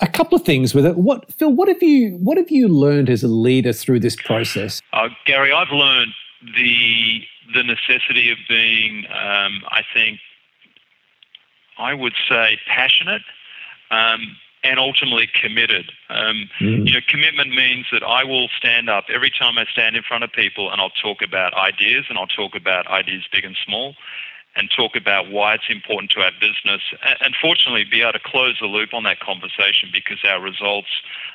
[0.00, 0.96] a couple of things with it.
[0.96, 1.52] What Phil?
[1.52, 4.80] What have you What have you learned as a leader through this process?
[4.92, 6.12] Uh, Gary, I've learned
[6.56, 7.22] the
[7.54, 10.18] the necessity of being, um, I think,
[11.78, 13.22] I would say, passionate.
[13.90, 15.90] Um, and ultimately committed.
[16.08, 16.86] Um, mm.
[16.86, 20.24] You know, commitment means that I will stand up every time I stand in front
[20.24, 23.94] of people, and I'll talk about ideas, and I'll talk about ideas big and small,
[24.54, 26.82] and talk about why it's important to our business.
[27.20, 30.88] And fortunately, be able to close the loop on that conversation because our results,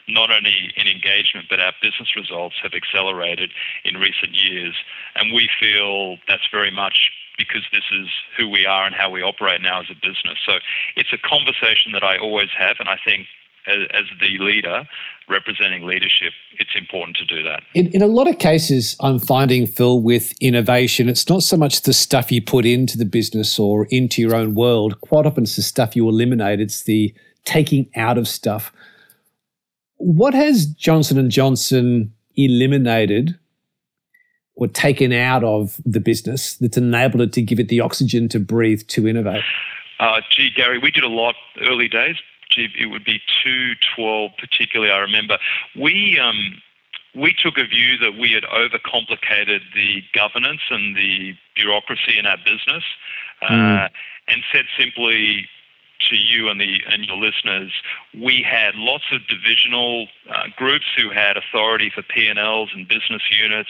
[0.07, 3.51] not only in engagement but our business results, have accelerated
[3.83, 4.75] in recent years,
[5.15, 8.07] and we feel that's very much because this is
[8.37, 10.37] who we are and how we operate now as a business.
[10.45, 10.53] So
[10.95, 13.27] it's a conversation that I always have, and I think
[13.67, 14.87] as, the leader
[15.29, 17.61] representing leadership, it's important to do that.
[17.73, 21.81] In, in a lot of cases, I'm finding, Phil, with innovation, it's not so much
[21.81, 24.99] the stuff you put into the business or into your own world.
[25.01, 26.61] Quite often, it's the stuff you eliminate.
[26.61, 27.13] It's the
[27.43, 28.71] taking out of stuff.
[29.97, 33.37] What has Johnson Johnson eliminated
[34.57, 38.39] or taken out of the business that's enabled it to give it the oxygen to
[38.39, 39.43] breathe to innovate?
[39.99, 42.15] Uh, gee, Gary, we did a lot early days.
[42.49, 45.37] Gee, it would be 212 particularly, I remember.
[45.79, 46.59] We, um,
[47.15, 52.37] we took a view that we had overcomplicated the governance and the bureaucracy in our
[52.37, 52.83] business
[53.43, 53.89] uh, mm.
[54.27, 55.47] and said simply,
[56.09, 57.71] to you and the and your listeners,
[58.13, 63.69] we had lots of divisional uh, groups who had authority for P&Ls and business units,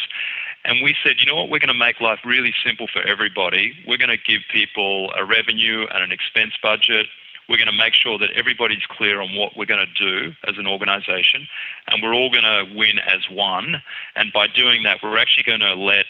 [0.65, 3.73] and we said, you know what, we're going to make life really simple for everybody.
[3.87, 7.07] We're going to give people a revenue and an expense budget.
[7.47, 10.57] We're going to make sure that everybody's clear on what we're going to do as
[10.57, 11.47] an organization,
[11.87, 13.81] and we're all going to win as one.
[14.15, 16.05] And by doing that, we're actually going to let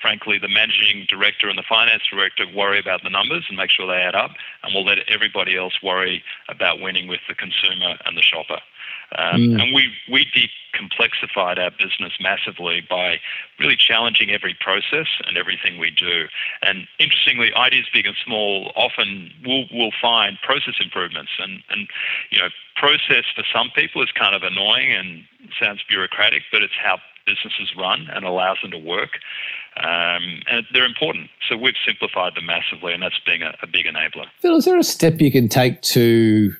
[0.00, 3.86] frankly, the managing director and the finance director worry about the numbers and make sure
[3.86, 4.30] they add up,
[4.62, 8.60] and we'll let everybody else worry about winning with the consumer and the shopper.
[9.16, 9.62] Um, mm.
[9.62, 13.16] And we, we decomplexified our business massively by
[13.58, 16.26] really challenging every process and everything we do.
[16.62, 21.30] And interestingly, ideas big and small often will will find process improvements.
[21.38, 21.88] And, and
[22.30, 25.24] you know, process for some people is kind of annoying and
[25.60, 29.20] sounds bureaucratic, but it's how businesses run and allows them to work.
[29.76, 31.30] Um, and they're important.
[31.48, 34.26] So we've simplified them massively, and that's being a, a big enabler.
[34.40, 36.52] Phil, is there a step you can take to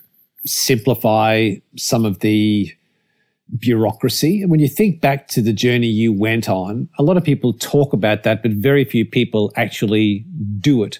[0.44, 2.72] simplify some of the
[3.58, 4.42] bureaucracy?
[4.42, 7.52] And when you think back to the journey you went on, a lot of people
[7.52, 10.24] talk about that, but very few people actually
[10.60, 10.98] do it.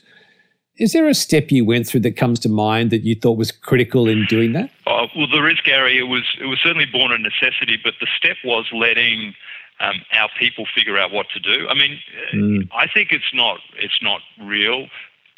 [0.76, 3.50] Is there a step you went through that comes to mind that you thought was
[3.50, 4.70] critical in doing that?
[4.86, 5.98] Oh, well, there is, Gary.
[5.98, 9.34] It was it was certainly born of necessity, but the step was letting
[9.80, 11.68] um, our people figure out what to do.
[11.68, 11.98] I mean,
[12.32, 12.68] mm.
[12.72, 14.88] I think it's not it's not real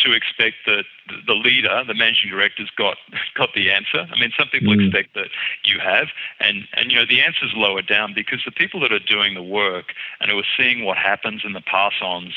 [0.04, 0.84] to expect that
[1.26, 2.96] the leader, the managing director's got
[3.34, 4.06] got the answer.
[4.10, 4.86] I mean, some people mm.
[4.86, 5.28] expect that
[5.64, 6.08] you have,
[6.40, 9.42] and and you know the answer's lower down because the people that are doing the
[9.42, 12.34] work and who are seeing what happens in the pass-ons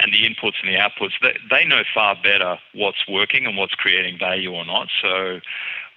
[0.00, 3.74] and the inputs and the outputs, they, they know far better what's working and what's
[3.74, 4.88] creating value or not.
[5.00, 5.40] So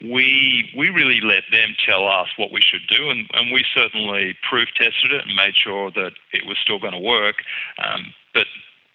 [0.02, 4.36] we we really let them tell us what we should do, and, and we certainly
[4.48, 7.38] proof tested it and made sure that it was still going to work.
[7.84, 8.48] Um, but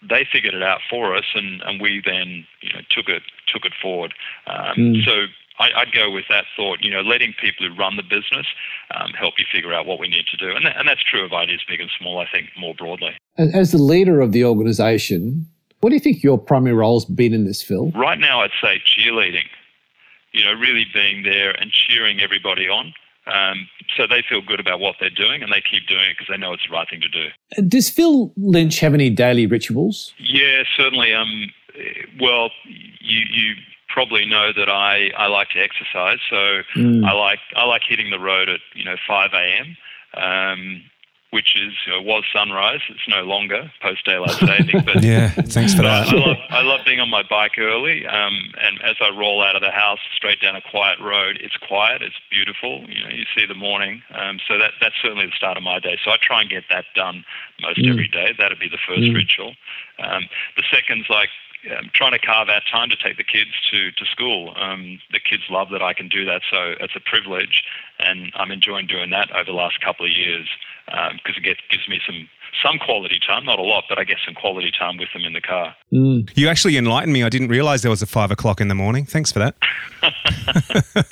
[0.09, 3.23] they figured it out for us, and, and we then you know took it
[3.53, 4.15] took it forward.
[4.47, 5.05] Um, Mm.
[5.05, 5.27] So
[5.59, 6.83] I, I'd go with that thought.
[6.83, 8.47] You know, letting people who run the business
[8.95, 11.25] um, help you figure out what we need to do, and that, and that's true
[11.25, 12.19] of ideas big and small.
[12.19, 13.17] I think more broadly.
[13.37, 15.47] As, the leader of the organisation,
[15.81, 17.91] what do you think your primary role's been in this, Phil?
[17.91, 19.47] Right now, I'd say cheerleading.
[20.33, 22.95] You know, really being there and cheering everybody on.
[23.33, 26.28] Um, so they feel good about what they're doing and they keep doing it because
[26.31, 27.28] they know it's the right thing to do.
[27.68, 30.12] Does Phil Lynch have any daily rituals?
[30.18, 31.12] Yeah, certainly.
[31.12, 31.51] Um,
[32.20, 33.55] well, you you
[33.89, 37.05] probably know that I, I like to exercise, so Mm.
[37.05, 39.76] I like I like hitting the road at you know 5 a.m.
[40.14, 40.83] Um,
[41.31, 42.81] which is you know, was sunrise.
[42.89, 46.09] It's no longer post daylight saving, but Yeah, thanks for that.
[46.09, 49.55] I love, I love being on my bike early, um, and as I roll out
[49.55, 52.85] of the house straight down a quiet road, it's quiet, it's beautiful.
[52.89, 55.78] You know, you see the morning, um, so that that's certainly the start of my
[55.78, 55.99] day.
[56.05, 57.24] So I try and get that done
[57.62, 57.91] most Mm.
[57.91, 58.35] every day.
[58.37, 59.14] That'd be the first Mm.
[59.14, 59.55] ritual.
[59.99, 61.28] Um, the second's like
[61.77, 64.55] um, trying to carve out time to take the kids to to school.
[64.57, 67.65] Um, the kids love that I can do that, so it's a privilege,
[67.99, 70.49] and I'm enjoying doing that over the last couple of years
[70.87, 72.29] because it get, gives me some
[72.63, 75.33] some quality time, not a lot, but I guess some quality time with them in
[75.33, 75.75] the car.
[75.91, 77.23] You actually enlightened me.
[77.23, 79.05] I didn't realize there was a five o'clock in the morning.
[79.05, 79.57] Thanks for that.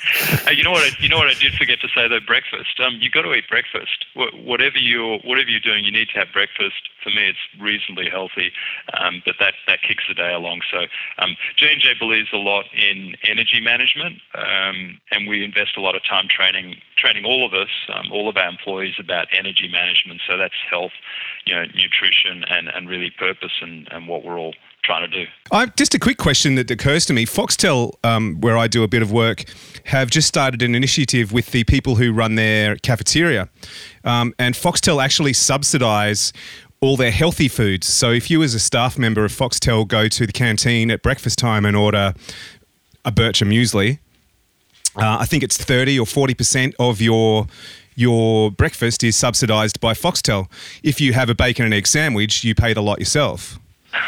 [0.59, 0.83] You know what?
[0.83, 2.19] I, you know what I did forget to say though.
[2.19, 2.79] Breakfast.
[2.79, 4.05] Um, you got to eat breakfast.
[4.15, 6.89] Whatever you whatever you're doing, you need to have breakfast.
[7.03, 8.51] For me, it's reasonably healthy,
[8.97, 10.61] um, but that that kicks the day along.
[10.71, 10.79] So
[11.19, 15.81] um, J and J believes a lot in energy management, um, and we invest a
[15.81, 19.69] lot of time training training all of us, um, all of our employees about energy
[19.71, 20.21] management.
[20.27, 20.91] So that's health,
[21.45, 24.53] you know, nutrition, and and really purpose, and and what we're all
[24.83, 25.29] trying to do.
[25.51, 27.25] I, just a quick question that occurs to me.
[27.25, 29.45] Foxtel, um, where I do a bit of work,
[29.85, 33.49] have just started an initiative with the people who run their cafeteria.
[34.03, 36.33] Um, and Foxtel actually subsidise
[36.81, 37.87] all their healthy foods.
[37.87, 41.37] So if you, as a staff member of Foxtel, go to the canteen at breakfast
[41.37, 42.13] time and order
[43.03, 43.99] a Bircher muesli,
[44.95, 47.47] uh, I think it's 30 or 40% of your
[47.99, 50.49] your breakfast is subsidised by Foxtel.
[50.83, 53.59] If you have a bacon and egg sandwich, you pay the lot yourself.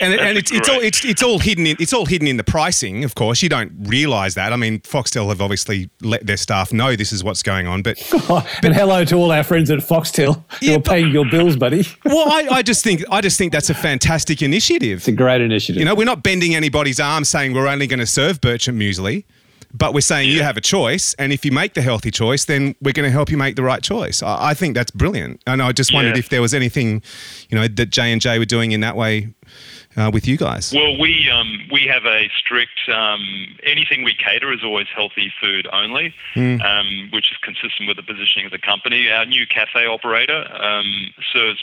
[0.00, 2.44] and, and it's, it's all it's, it's all hidden in it's all hidden in the
[2.44, 3.04] pricing.
[3.04, 4.52] Of course, you don't realise that.
[4.52, 7.98] I mean, Foxtel have obviously let their staff know this is what's going on, but
[8.62, 11.86] and hello to all our friends at Foxtel who are paying your bills, buddy.
[12.04, 14.98] well, I, I just think I just think that's a fantastic initiative.
[14.98, 15.80] It's a great initiative.
[15.80, 19.24] You know, we're not bending anybody's arm saying we're only going to serve Bircher muesli,
[19.76, 22.74] but we're saying you have a choice, and if you make the healthy choice, then
[22.80, 24.22] we're going to help you make the right choice.
[24.22, 26.20] I, I think that's brilliant, and I just wondered Yeah.
[26.20, 27.02] if there was anything,
[27.50, 29.28] you know, that J and J were doing in that way
[29.96, 30.72] uh, with you guys.
[30.74, 33.22] Well, we um, we have a strict um,
[33.64, 36.62] anything we cater is always healthy food only, Mm.
[36.64, 39.08] um, which is consistent with the positioning of the company.
[39.10, 41.62] Our new cafe operator um, serves.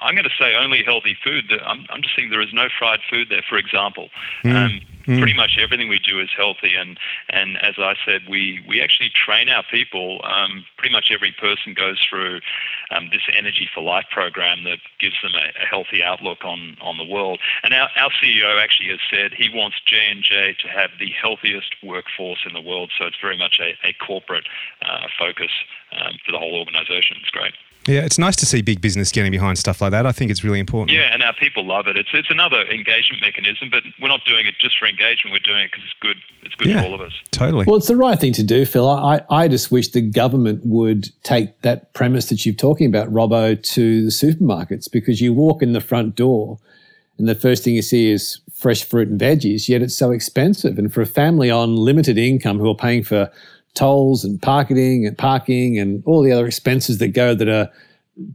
[0.00, 1.44] I'm going to say only healthy food.
[1.64, 4.10] I'm, I'm just saying there is no fried food there, for example.
[4.44, 4.54] Mm.
[4.54, 5.18] Um, Mm.
[5.18, 6.98] Pretty much everything we do is healthy, and,
[7.30, 10.20] and as I said, we, we actually train our people.
[10.24, 12.40] Um, pretty much every person goes through
[12.90, 16.98] um, this Energy for Life program that gives them a, a healthy outlook on, on
[16.98, 17.40] the world.
[17.62, 22.40] And our, our CEO actually has said he wants J&J to have the healthiest workforce
[22.46, 22.90] in the world.
[22.98, 24.46] So it's very much a, a corporate
[24.82, 25.50] uh, focus
[25.92, 27.16] um, for the whole organization.
[27.20, 27.54] It's great.
[27.86, 30.06] Yeah, it's nice to see big business getting behind stuff like that.
[30.06, 30.96] I think it's really important.
[30.96, 31.96] Yeah, and our people love it.
[31.96, 35.32] It's it's another engagement mechanism, but we're not doing it just for engagement.
[35.32, 36.16] We're doing it because it's good.
[36.42, 36.82] It's good Yeah.
[36.82, 37.12] for all of us.
[37.32, 37.64] Totally.
[37.66, 38.88] Well, it's the right thing to do, Phil.
[38.88, 43.60] I, I just wish the government would take that premise that you're talking about, Robbo,
[43.74, 46.58] to the supermarkets because you walk in the front door
[47.18, 50.78] and the first thing you see is fresh fruit and veggies, yet it's so expensive.
[50.78, 53.28] And for a family on limited income who are paying for
[53.74, 57.70] tolls and parking and parking and all the other expenses that go that are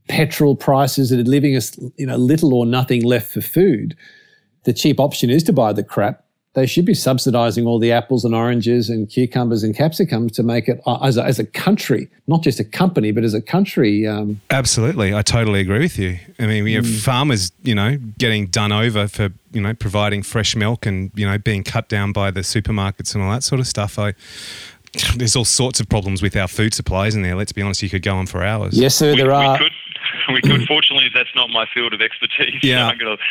[0.08, 3.96] petrol prices that are leaving us, you know, little or nothing left for food,
[4.64, 6.24] the cheap option is to buy the crap.
[6.54, 10.68] They should be subsidizing all the apples and oranges and cucumbers and capsicums to make
[10.68, 14.08] it uh, as a, as a country, not just a company, but as a country.
[14.08, 16.18] Um, Absolutely, I totally agree with you.
[16.40, 17.00] I mean, we have Mm.
[17.02, 21.38] farmers, you know, getting done over for you know providing fresh milk and you know
[21.38, 24.00] being cut down by the supermarkets and all that sort of stuff.
[24.00, 24.16] I
[25.18, 27.36] there's all sorts of problems with our food supplies isn't there?
[27.36, 28.78] Let's be honest, you could go on for hours.
[28.78, 29.58] yes, sir, there are.
[29.58, 29.72] could
[30.34, 30.66] we could.
[30.68, 32.60] Fortunately, that's not my field of expertise.
[32.64, 32.88] Yeah.
[32.88, 33.24] I'm going to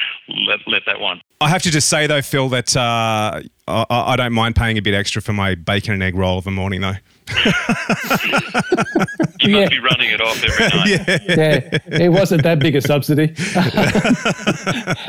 [0.47, 1.21] let let that one.
[1.41, 4.83] I have to just say though, Phil, that uh, I, I don't mind paying a
[4.83, 6.95] bit extra for my bacon and egg roll of the morning, though.
[9.39, 11.21] You must be running it off every night.
[11.29, 13.27] yeah, it wasn't that big a subsidy.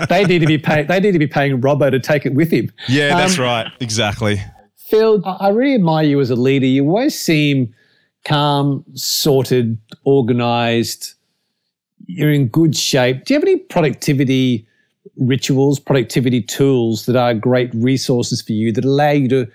[0.10, 0.86] they need to be paying.
[0.88, 2.70] They need to be paying Robbo to take it with him.
[2.90, 3.68] Yeah, that's Um, right.
[3.80, 4.42] Exactly.
[4.88, 6.66] Phil, I I really admire you as a leader.
[6.66, 7.74] You always seem
[8.26, 11.14] calm, sorted, organized.
[12.06, 13.26] you're in good shape.
[13.26, 14.66] Do you have any productivity
[15.18, 19.48] rituals, productivity tools that are great resources for you that allow you to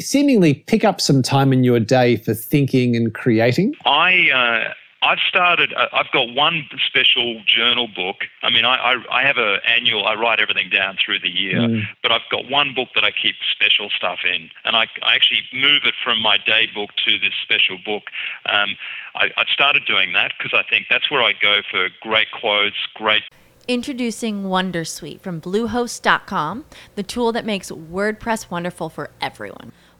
[0.00, 3.74] seemingly pick up some time in your day for thinking and creating?
[3.84, 5.74] I uh, I've started.
[5.74, 8.18] Uh, I've got one special journal book.
[8.42, 10.06] I mean, I I, I have a annual.
[10.06, 11.82] I write everything down through the year, Mm.
[12.02, 15.42] but I've got one book that I keep special stuff in, and I, I actually
[15.52, 18.04] move it from my day book to this special book.
[18.46, 18.76] Um,
[19.14, 22.76] I, I've started doing that because I think that's where I go for great quotes,
[22.94, 23.22] great
[23.68, 26.64] Introducing Wondersuite from Bluehost.com,
[26.96, 29.70] the tool that makes WordPress wonderful for everyone.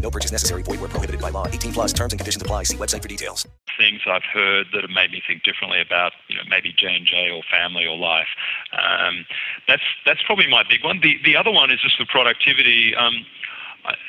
[0.00, 0.62] No purchase necessary.
[0.62, 1.46] Void where prohibited by law.
[1.48, 2.62] 18 plus terms and conditions apply.
[2.64, 3.46] See website for details.
[3.78, 7.06] things I've heard that have made me think differently about, you know, maybe J and
[7.06, 8.28] J or family or life.
[8.72, 9.24] Um,
[9.66, 11.00] that's that's probably my big one.
[11.00, 12.94] The the other one is just the productivity.
[12.96, 13.24] Um,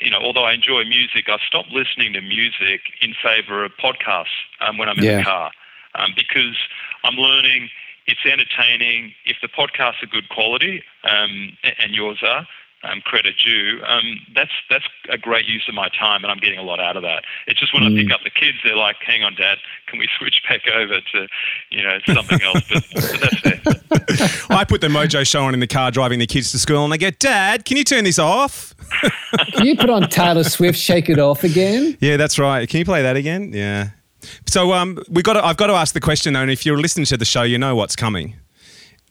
[0.02, 4.26] you know, although I enjoy music, I've stopped listening to music in favor of podcasts
[4.60, 5.18] um, when I'm in Yeah.
[5.20, 5.52] the car
[5.96, 6.58] um, because
[7.04, 7.70] I'm learning.
[8.08, 9.14] It's entertaining.
[9.26, 12.48] If the podcasts are good quality, um, and yours are,
[12.84, 13.82] um, credit due.
[13.86, 16.96] Um, that's that's a great use of my time, and I'm getting a lot out
[16.96, 17.24] of that.
[17.48, 19.58] It's just when I pick up the kids, they're like, "Hang on, Dad,
[19.88, 21.28] can we switch back over to,
[21.70, 23.62] you know, something else?" But, but that's fair.
[24.58, 26.94] I put the Mojo show on in the car driving the kids to school, and
[26.94, 28.74] they go, "Dad, can you turn this off?"
[29.54, 31.98] Can you put on Taylor Swift, "Shake It Off" again?
[32.00, 32.68] Yeah, that's right.
[32.68, 33.52] Can you play that again?
[33.54, 33.90] Yeah.
[34.48, 35.34] So um, we got.
[35.34, 37.44] To, I've got to ask the question though, and if you're listening to the show,
[37.44, 38.36] you know what's coming.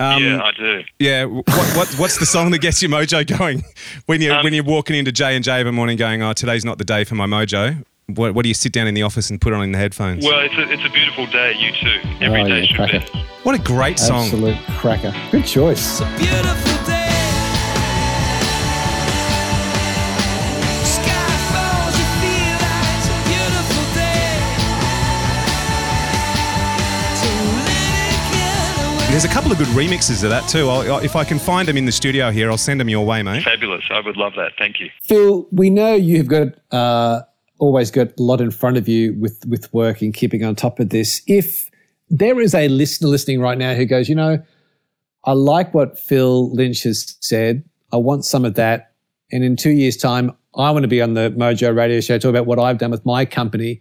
[0.00, 0.82] Um, yeah, I do.
[0.98, 1.24] Yeah.
[1.24, 3.64] What, what, what's the song that gets your mojo going
[4.06, 6.64] when you Um, when you're walking into J and J every morning, going, "Oh, today's
[6.64, 9.28] not the day for my mojo." What, what do you sit down in the office
[9.28, 10.24] and put on in the headphones?
[10.24, 11.54] Well, it's a it's a beautiful day.
[11.58, 12.22] U2.
[12.22, 13.12] Every Oh, day yeah, should cracker.
[13.12, 13.24] be.
[13.42, 14.26] What a great song!
[14.26, 15.12] Absolute cracker.
[15.32, 16.00] Good choice.
[29.10, 30.68] There's a couple of good remixes of that too.
[30.68, 33.22] I'll, if I can find them in the studio here, I'll send them your way,
[33.22, 33.42] mate.
[33.42, 33.82] Fabulous.
[33.90, 34.52] I would love that.
[34.58, 34.90] Thank you.
[35.02, 37.22] Phil, we know you've got uh,
[37.58, 40.78] always got a lot in front of you with with work and keeping on top
[40.78, 41.22] of this.
[41.26, 41.70] If
[42.10, 44.42] there is a listener listening right now who goes, you know,
[45.24, 47.64] I like what Phil Lynch has said.
[47.92, 48.92] I want some of that,
[49.32, 52.30] and in two years' time, I want to be on the Mojo Radio Show talk
[52.30, 53.80] about what I've done with my company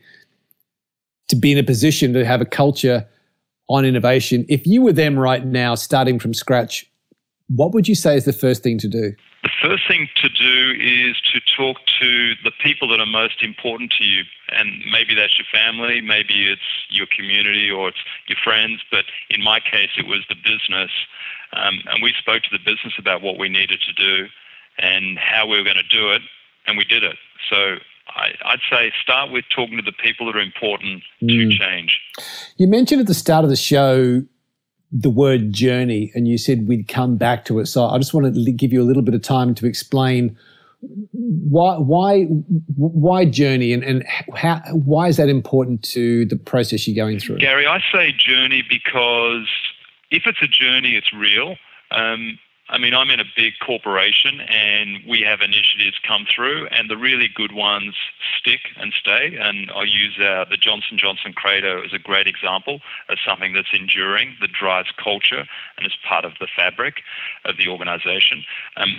[1.27, 3.05] to be in a position to have a culture
[3.67, 4.45] on innovation.
[4.47, 6.89] If you were them right now, starting from scratch,
[7.47, 9.13] what would you say is the first thing to do?
[9.43, 13.93] The first thing to do is to talk to the people that are most important
[13.97, 14.23] to you.
[14.51, 18.81] And maybe that's your family, maybe it's your community or it's your friends.
[18.91, 20.91] But in my case, it was the business.
[21.53, 24.27] Um, and we spoke to the business about what we needed to do
[24.79, 26.21] and how we were going to do it.
[26.65, 27.15] And we did it.
[27.49, 27.77] So
[28.17, 32.01] I, I'd say start with talking to the people that are important to change.
[32.57, 34.23] You mentioned at the start of the show
[34.91, 37.65] the word journey, and you said we'd come back to it.
[37.65, 40.37] So I just want to give you a little bit of time to explain
[40.79, 42.23] why why
[42.75, 44.05] why journey and, and
[44.35, 47.39] how why is that important to the process you're going through?
[47.39, 49.47] Gary, I say journey because
[50.11, 51.55] if it's a journey, it's real.
[51.91, 52.37] Um,
[52.69, 56.97] I mean, I'm in a big corporation and we have initiatives come through, and the
[56.97, 57.95] really good ones
[58.37, 59.37] stick and stay.
[59.39, 63.73] And I use uh, the Johnson Johnson Credo as a great example of something that's
[63.73, 65.45] enduring, that drives culture,
[65.77, 67.03] and is part of the fabric
[67.45, 68.43] of the organisation.
[68.75, 68.97] Um,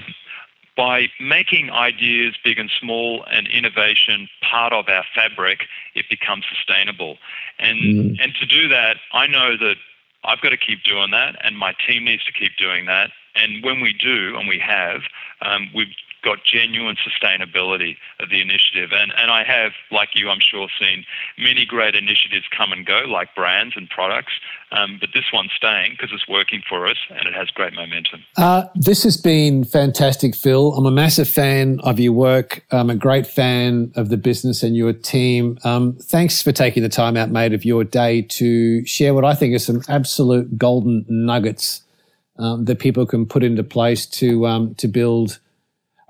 [0.77, 7.19] by making ideas big and small and innovation part of our fabric, it becomes sustainable.
[7.59, 8.17] And Mm.
[8.23, 9.77] and to do that, I know that
[10.25, 13.11] I've got to keep doing that, and my team needs to keep doing that.
[13.39, 15.03] And when we do, and we have,
[15.43, 18.91] um, we've got genuine sustainability of the initiative.
[18.93, 21.05] And and I have, like you, I'm sure, seen
[21.39, 24.33] many great initiatives come and go, like brands and products.
[24.71, 28.25] Um, but this one's staying because it's working for us and it has great momentum.
[28.37, 30.75] Uh, this has been fantastic, Phil.
[30.75, 32.65] I'm a massive fan of your work.
[32.71, 35.59] I'm a great fan of the business and your team.
[35.65, 39.35] Um, thanks for taking the time out, mate, of your day to share what I
[39.35, 41.83] think are some absolute golden nuggets
[42.39, 45.39] um, that people can put into place to um, to build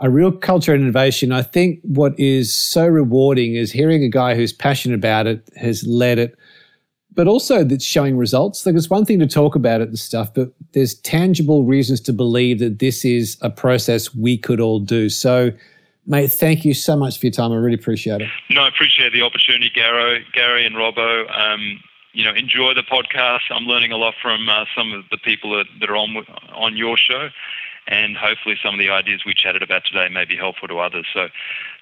[0.00, 1.32] a real culture and innovation.
[1.32, 5.84] I think what is so rewarding is hearing a guy who's passionate about it, has
[5.86, 6.38] led it,
[7.14, 8.64] but also that's showing results.
[8.64, 12.12] Like it's one thing to talk about it and stuff, but there's tangible reasons to
[12.12, 15.08] believe that this is a process we could all do.
[15.08, 15.50] So,
[16.06, 17.50] mate, thank you so much for your time.
[17.50, 18.28] I really appreciate it.
[18.50, 21.28] No, I appreciate the opportunity, Garo, Gary, and Robbo.
[21.36, 21.80] Um,
[22.12, 23.50] you know, enjoy the podcast.
[23.50, 26.16] I'm learning a lot from uh, some of the people that, that are on
[26.54, 27.28] on your show,
[27.86, 31.06] and hopefully, some of the ideas we chatted about today may be helpful to others.
[31.12, 31.28] So,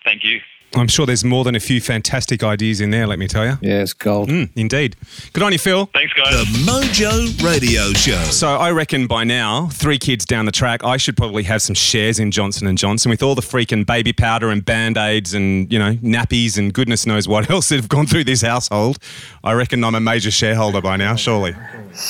[0.05, 0.41] thank you.
[0.75, 3.57] I'm sure there's more than a few fantastic ideas in there, let me tell you.
[3.63, 4.29] Yeah, it's gold.
[4.29, 4.97] Mm, indeed.
[5.33, 5.87] Good on you, Phil.
[5.87, 6.33] Thanks, guys.
[6.33, 8.23] The Mojo Radio Show.
[8.25, 11.75] So I reckon by now, three kids down the track, I should probably have some
[11.75, 15.79] shares in Johnson and Johnson with all the freaking baby powder and band-aids and, you
[15.79, 18.99] know, nappies and goodness knows what else that have gone through this household.
[19.45, 21.55] I reckon I'm a major shareholder by now, surely.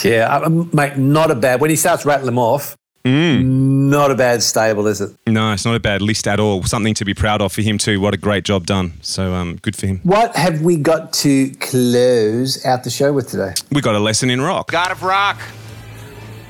[0.04, 1.60] Yeah, uh, mate, not a bad.
[1.60, 2.76] When he starts rattling them off,
[3.06, 5.16] not a bad stable, is it?
[5.26, 6.62] No, it's not a bad list at all.
[6.64, 8.00] Something to be proud of for him too.
[8.00, 8.94] What a great job done.
[9.02, 10.00] So um, good for him.
[10.02, 13.54] What have we got to close out the show with today?
[13.72, 14.70] We got a lesson in rock.
[14.70, 15.40] God of Rock,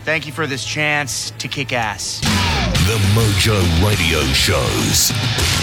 [0.04, 2.20] thank you for this chance to kick ass.
[2.86, 5.10] The Mojo Radio Show's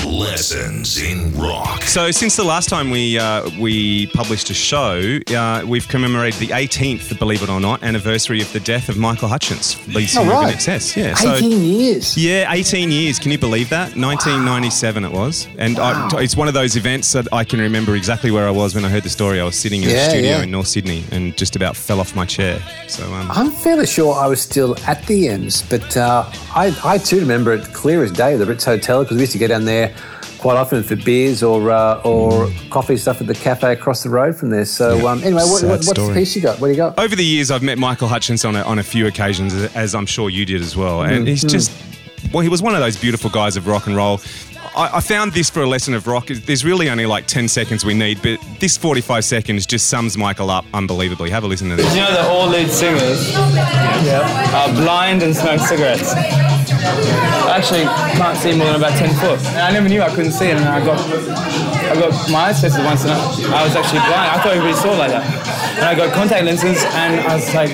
[0.05, 1.81] Lessons in Rock.
[1.83, 6.47] So since the last time we uh, we published a show, uh, we've commemorated the
[6.53, 10.43] 18th, believe it or not, anniversary of the death of Michael Hutchence, lead singer Oh,
[10.43, 10.53] of.
[10.53, 10.97] INXS.
[10.97, 12.17] Yeah, 18 years.
[12.17, 13.19] Yeah, 18 years.
[13.19, 13.95] Can you believe that?
[13.95, 15.47] 1997 it was.
[15.57, 18.75] And I, it's one of those events that I can remember exactly where I was
[18.75, 19.39] when I heard the story.
[19.39, 20.43] I was sitting in Yeah, a studio yeah.
[20.43, 22.59] in North Sydney and just about fell off my chair.
[22.89, 26.97] So um, I'm fairly sure I was still at the ends, but uh, I, I
[27.13, 29.65] too remember it clear as day, the Ritz Hotel, because we used to go down
[29.65, 29.93] there
[30.39, 34.35] quite often for beers or uh, or coffee stuff at the cafe across the road
[34.35, 34.65] from there.
[34.65, 36.59] So um, anyway, what, what, what's the piece you got?
[36.59, 36.97] What do you got?
[36.97, 40.07] over the years, I've met Michael Hutchence on a, on a few occasions, as I'm
[40.07, 41.03] sure you did as well.
[41.03, 41.49] And Mm, he's mm.
[41.51, 41.71] just,
[42.33, 44.19] well, he was one of those beautiful guys of rock and roll.
[44.75, 46.27] I, I found this for a lesson of rock.
[46.27, 50.49] There's really only like 10 seconds we need, but this 45 seconds just sums Michael
[50.49, 51.29] up unbelievably.
[51.29, 51.93] Have a listen to this.
[51.95, 56.13] You know that all lead singers are blind and smoke cigarettes.
[56.13, 57.83] I actually
[58.17, 59.39] can't see more than about 10 foot.
[59.57, 60.99] I never knew I couldn't see it, and I got
[61.93, 64.33] I got my eyes tested once, and I, I was actually blind.
[64.33, 65.77] I thought everybody saw like that.
[65.77, 67.69] And I got contact lenses, and I was like,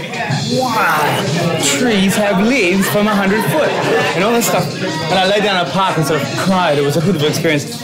[0.59, 3.71] wow, trees have leaves from 100 foot,
[4.15, 4.67] and all this stuff.
[4.75, 6.77] And I lay down in a park and sort of cried.
[6.77, 7.81] It was a good experience.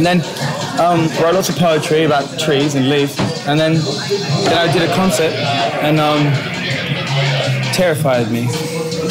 [0.00, 0.24] And then
[0.80, 3.18] um, wrote lots of poetry about trees and leaves.
[3.46, 3.74] And then,
[4.48, 5.34] then I did a concert,
[5.84, 6.32] and um,
[7.76, 8.48] terrified me.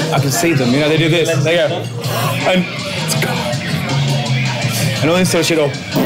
[0.09, 0.73] I could see them.
[0.73, 1.29] You know, they do this.
[1.43, 1.67] They go,
[2.49, 2.65] and
[5.05, 5.59] and all this sort of shit.
[5.59, 6.04] All.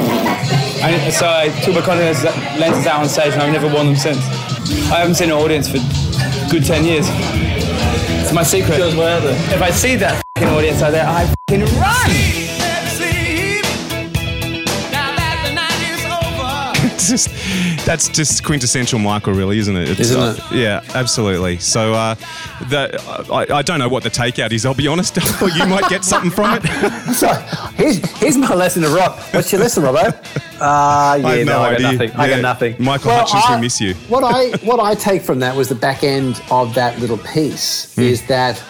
[0.82, 3.88] And so I took my contact lenses- lenses out on stage, and I've never worn
[3.88, 4.20] them since.
[4.92, 7.08] I haven't seen an audience for a good ten years.
[7.10, 8.80] It's my secret.
[8.80, 12.10] If I see that fing audience out there, I fing run.
[17.10, 17.30] just
[17.90, 19.90] that's just quintessential Michael, really, isn't it?
[19.90, 20.56] It's, Isn't uh, it?
[20.56, 21.58] Yeah, absolutely.
[21.58, 22.14] So uh,
[22.70, 23.02] the,
[23.34, 24.64] I, I don't know what the takeout is.
[24.64, 25.18] I'll be honest.
[25.18, 27.14] I thought you might get something from it.
[27.16, 27.34] so
[27.74, 29.18] here's, here's my lesson to rock.
[29.34, 30.46] What's your lesson, Robbo?
[30.60, 31.92] Uh, yeah, I have no, no, I got idea.
[31.94, 32.12] nothing.
[32.20, 32.76] I got nothing.
[32.80, 33.94] Michael Well, Hutchence, I- we miss you.
[34.10, 37.96] what I what I take from that was the back end of that little piece
[37.96, 38.02] Hmm.
[38.02, 38.62] is that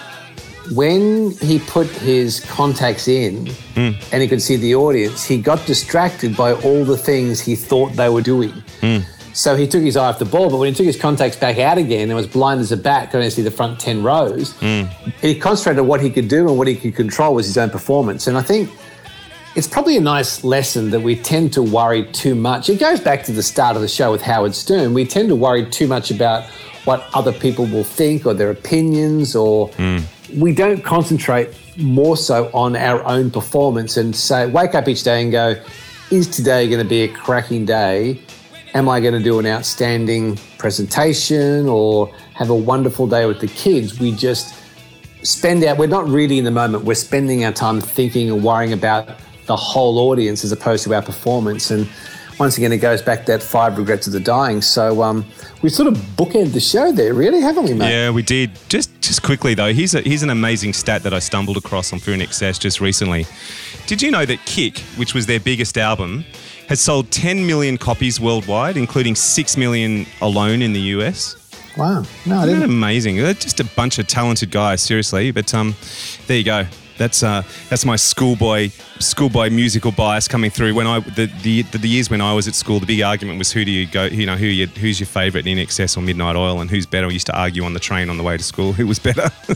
[0.74, 3.92] when he put his contacts in Hmm.
[4.12, 7.94] and he could see the audience, he got distracted by all the things he thought
[7.96, 8.54] they were doing.
[8.82, 9.00] Hmm.
[9.34, 11.60] So he took his eye off the ball, but when he took his contacts back
[11.60, 14.84] out again and was blind as a bat, couldn't see the front 10 rows, Hmm.
[15.22, 17.70] he concentrated on what he could do and what he could control was his own
[17.70, 18.28] performance.
[18.28, 18.70] And I think
[19.56, 22.70] it's probably a nice lesson that we tend to worry too much.
[22.70, 24.94] It goes back to the start of the show with Howard Stern.
[24.94, 26.44] We tend to worry too much about
[26.86, 29.70] what other people will think or their opinions or
[30.36, 35.22] we don't concentrate more so on our own performance and say, wake up each day
[35.22, 35.56] and go,
[36.12, 38.22] is today going to be a cracking day?
[38.74, 43.48] Am I going to do an outstanding presentation or have a wonderful day with the
[43.48, 44.00] kids?
[44.00, 44.56] We just
[45.24, 48.74] spend out, we're not really in the moment, we're spending our time thinking and worrying
[48.74, 49.10] about
[49.48, 51.72] the whole audience as opposed to our performance.
[51.72, 51.90] And
[52.40, 54.62] once again, it goes back to that five regrets of the dying.
[54.62, 55.26] So um,
[55.62, 57.90] we sort of bookend the show there, really, haven't we, mate?
[57.90, 58.52] Yeah, we did.
[58.70, 62.00] Just just quickly though, here's a, here's an amazing stat that I stumbled across on
[62.00, 63.26] Fear and Excess just recently.
[63.88, 66.24] Did you know that Kick, which was their biggest album,
[66.68, 71.36] has sold 10 million copies worldwide, including 6 million alone in the US?
[71.76, 72.04] Wow.
[72.26, 73.18] No, I Isn't that amazing?
[73.18, 75.32] They're just a bunch of talented guys, seriously.
[75.32, 75.76] But um,
[76.28, 76.66] there you go.
[77.00, 78.70] That's uh, that's my schoolboy
[79.00, 80.76] schoolboy musical bias coming through.
[80.76, 83.52] When I the, the the years when I was at school, the big argument was
[83.52, 84.04] who do you go?
[84.04, 87.08] You know, who you, who's your favourite INXS or Midnight Oil, and who's better?
[87.08, 89.30] We used to argue on the train on the way to school who was better.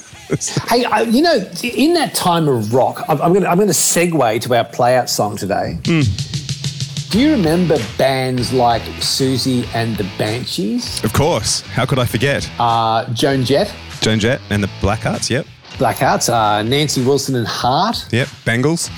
[0.68, 3.68] Hey, I, you know, in that time of rock, I'm, I'm going to I'm going
[3.68, 5.78] to segue to our playout song today.
[5.84, 11.04] Do you remember bands like Siouxsie and the Banshees?
[11.04, 11.62] of course.
[11.62, 12.50] How could I forget?
[12.58, 13.72] Uh, Joan Jett,
[14.02, 15.30] Joan Jett and the Blackhearts.
[15.30, 15.46] Yep.
[15.78, 18.06] Blackhearts, uh, Nancy Wilson and Heart.
[18.12, 18.28] Yep.
[18.46, 18.90] Bengals.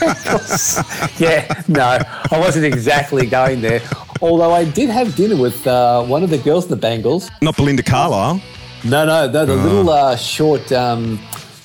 [0.00, 0.76] Bangles.
[1.20, 1.98] yeah, no,
[2.30, 3.80] I wasn't exactly going there.
[4.20, 7.30] Although I did have dinner with uh, one of the girls in the Bengals.
[7.42, 8.40] Not Belinda Carlisle.
[8.84, 9.56] No, no, no, the Oh.
[9.56, 11.18] little uh, short um,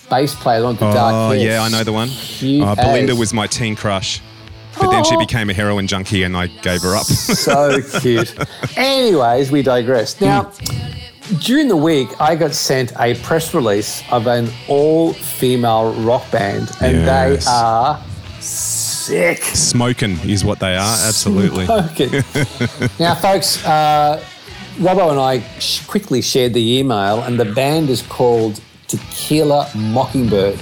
[0.09, 2.09] bass player on the dark Oh yeah, I know the one.
[2.09, 3.19] Uh, Belinda as.
[3.19, 4.21] was my teen crush,
[4.79, 5.19] but then she Oh.
[5.19, 7.05] became a heroin junkie, and I gave her up.
[7.05, 8.35] so cute.
[8.77, 10.19] Anyways, we digress.
[10.21, 10.51] Now,
[11.39, 16.71] during the week, I got sent a press release of an all female rock band,
[16.81, 17.45] and Yes.
[17.45, 18.03] they are
[18.39, 19.43] sick.
[19.43, 20.97] Smoking is what they are.
[21.07, 21.65] Absolutely.
[21.65, 22.23] Smoking.
[22.99, 24.23] Now, folks, uh,
[24.77, 30.59] Robbo and I sh- quickly shared the email, and the band is called Tequila Mockingbird.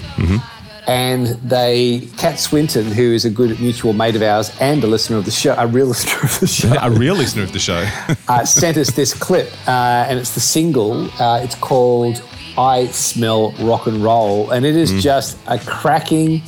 [0.89, 5.17] And they, Kat Swinton, who is a good mutual mate of ours and a listener
[5.17, 7.87] of the show, a real listener of the show, a real listener of the show.
[8.27, 11.07] uh, sent us this clip, uh, and it's the single.
[11.21, 12.23] Uh, it's called
[12.57, 15.01] "I Smell Rock and Roll," and it is Mm.
[15.01, 16.41] just a cracking,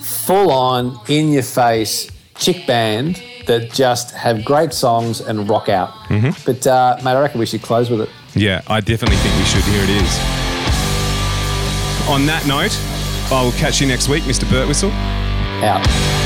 [0.00, 5.90] full-on, in-your-face chick band that just have great songs and rock out.
[6.08, 6.32] Mhm.
[6.46, 8.08] But uh, mate, I reckon we should close with it.
[8.34, 9.64] Yeah, I definitely think we should.
[9.64, 10.18] Here it is.
[12.08, 12.72] On that note,
[13.32, 14.44] I will catch you next week, Mr.
[14.44, 14.92] Bertwistle.
[15.62, 16.25] Out.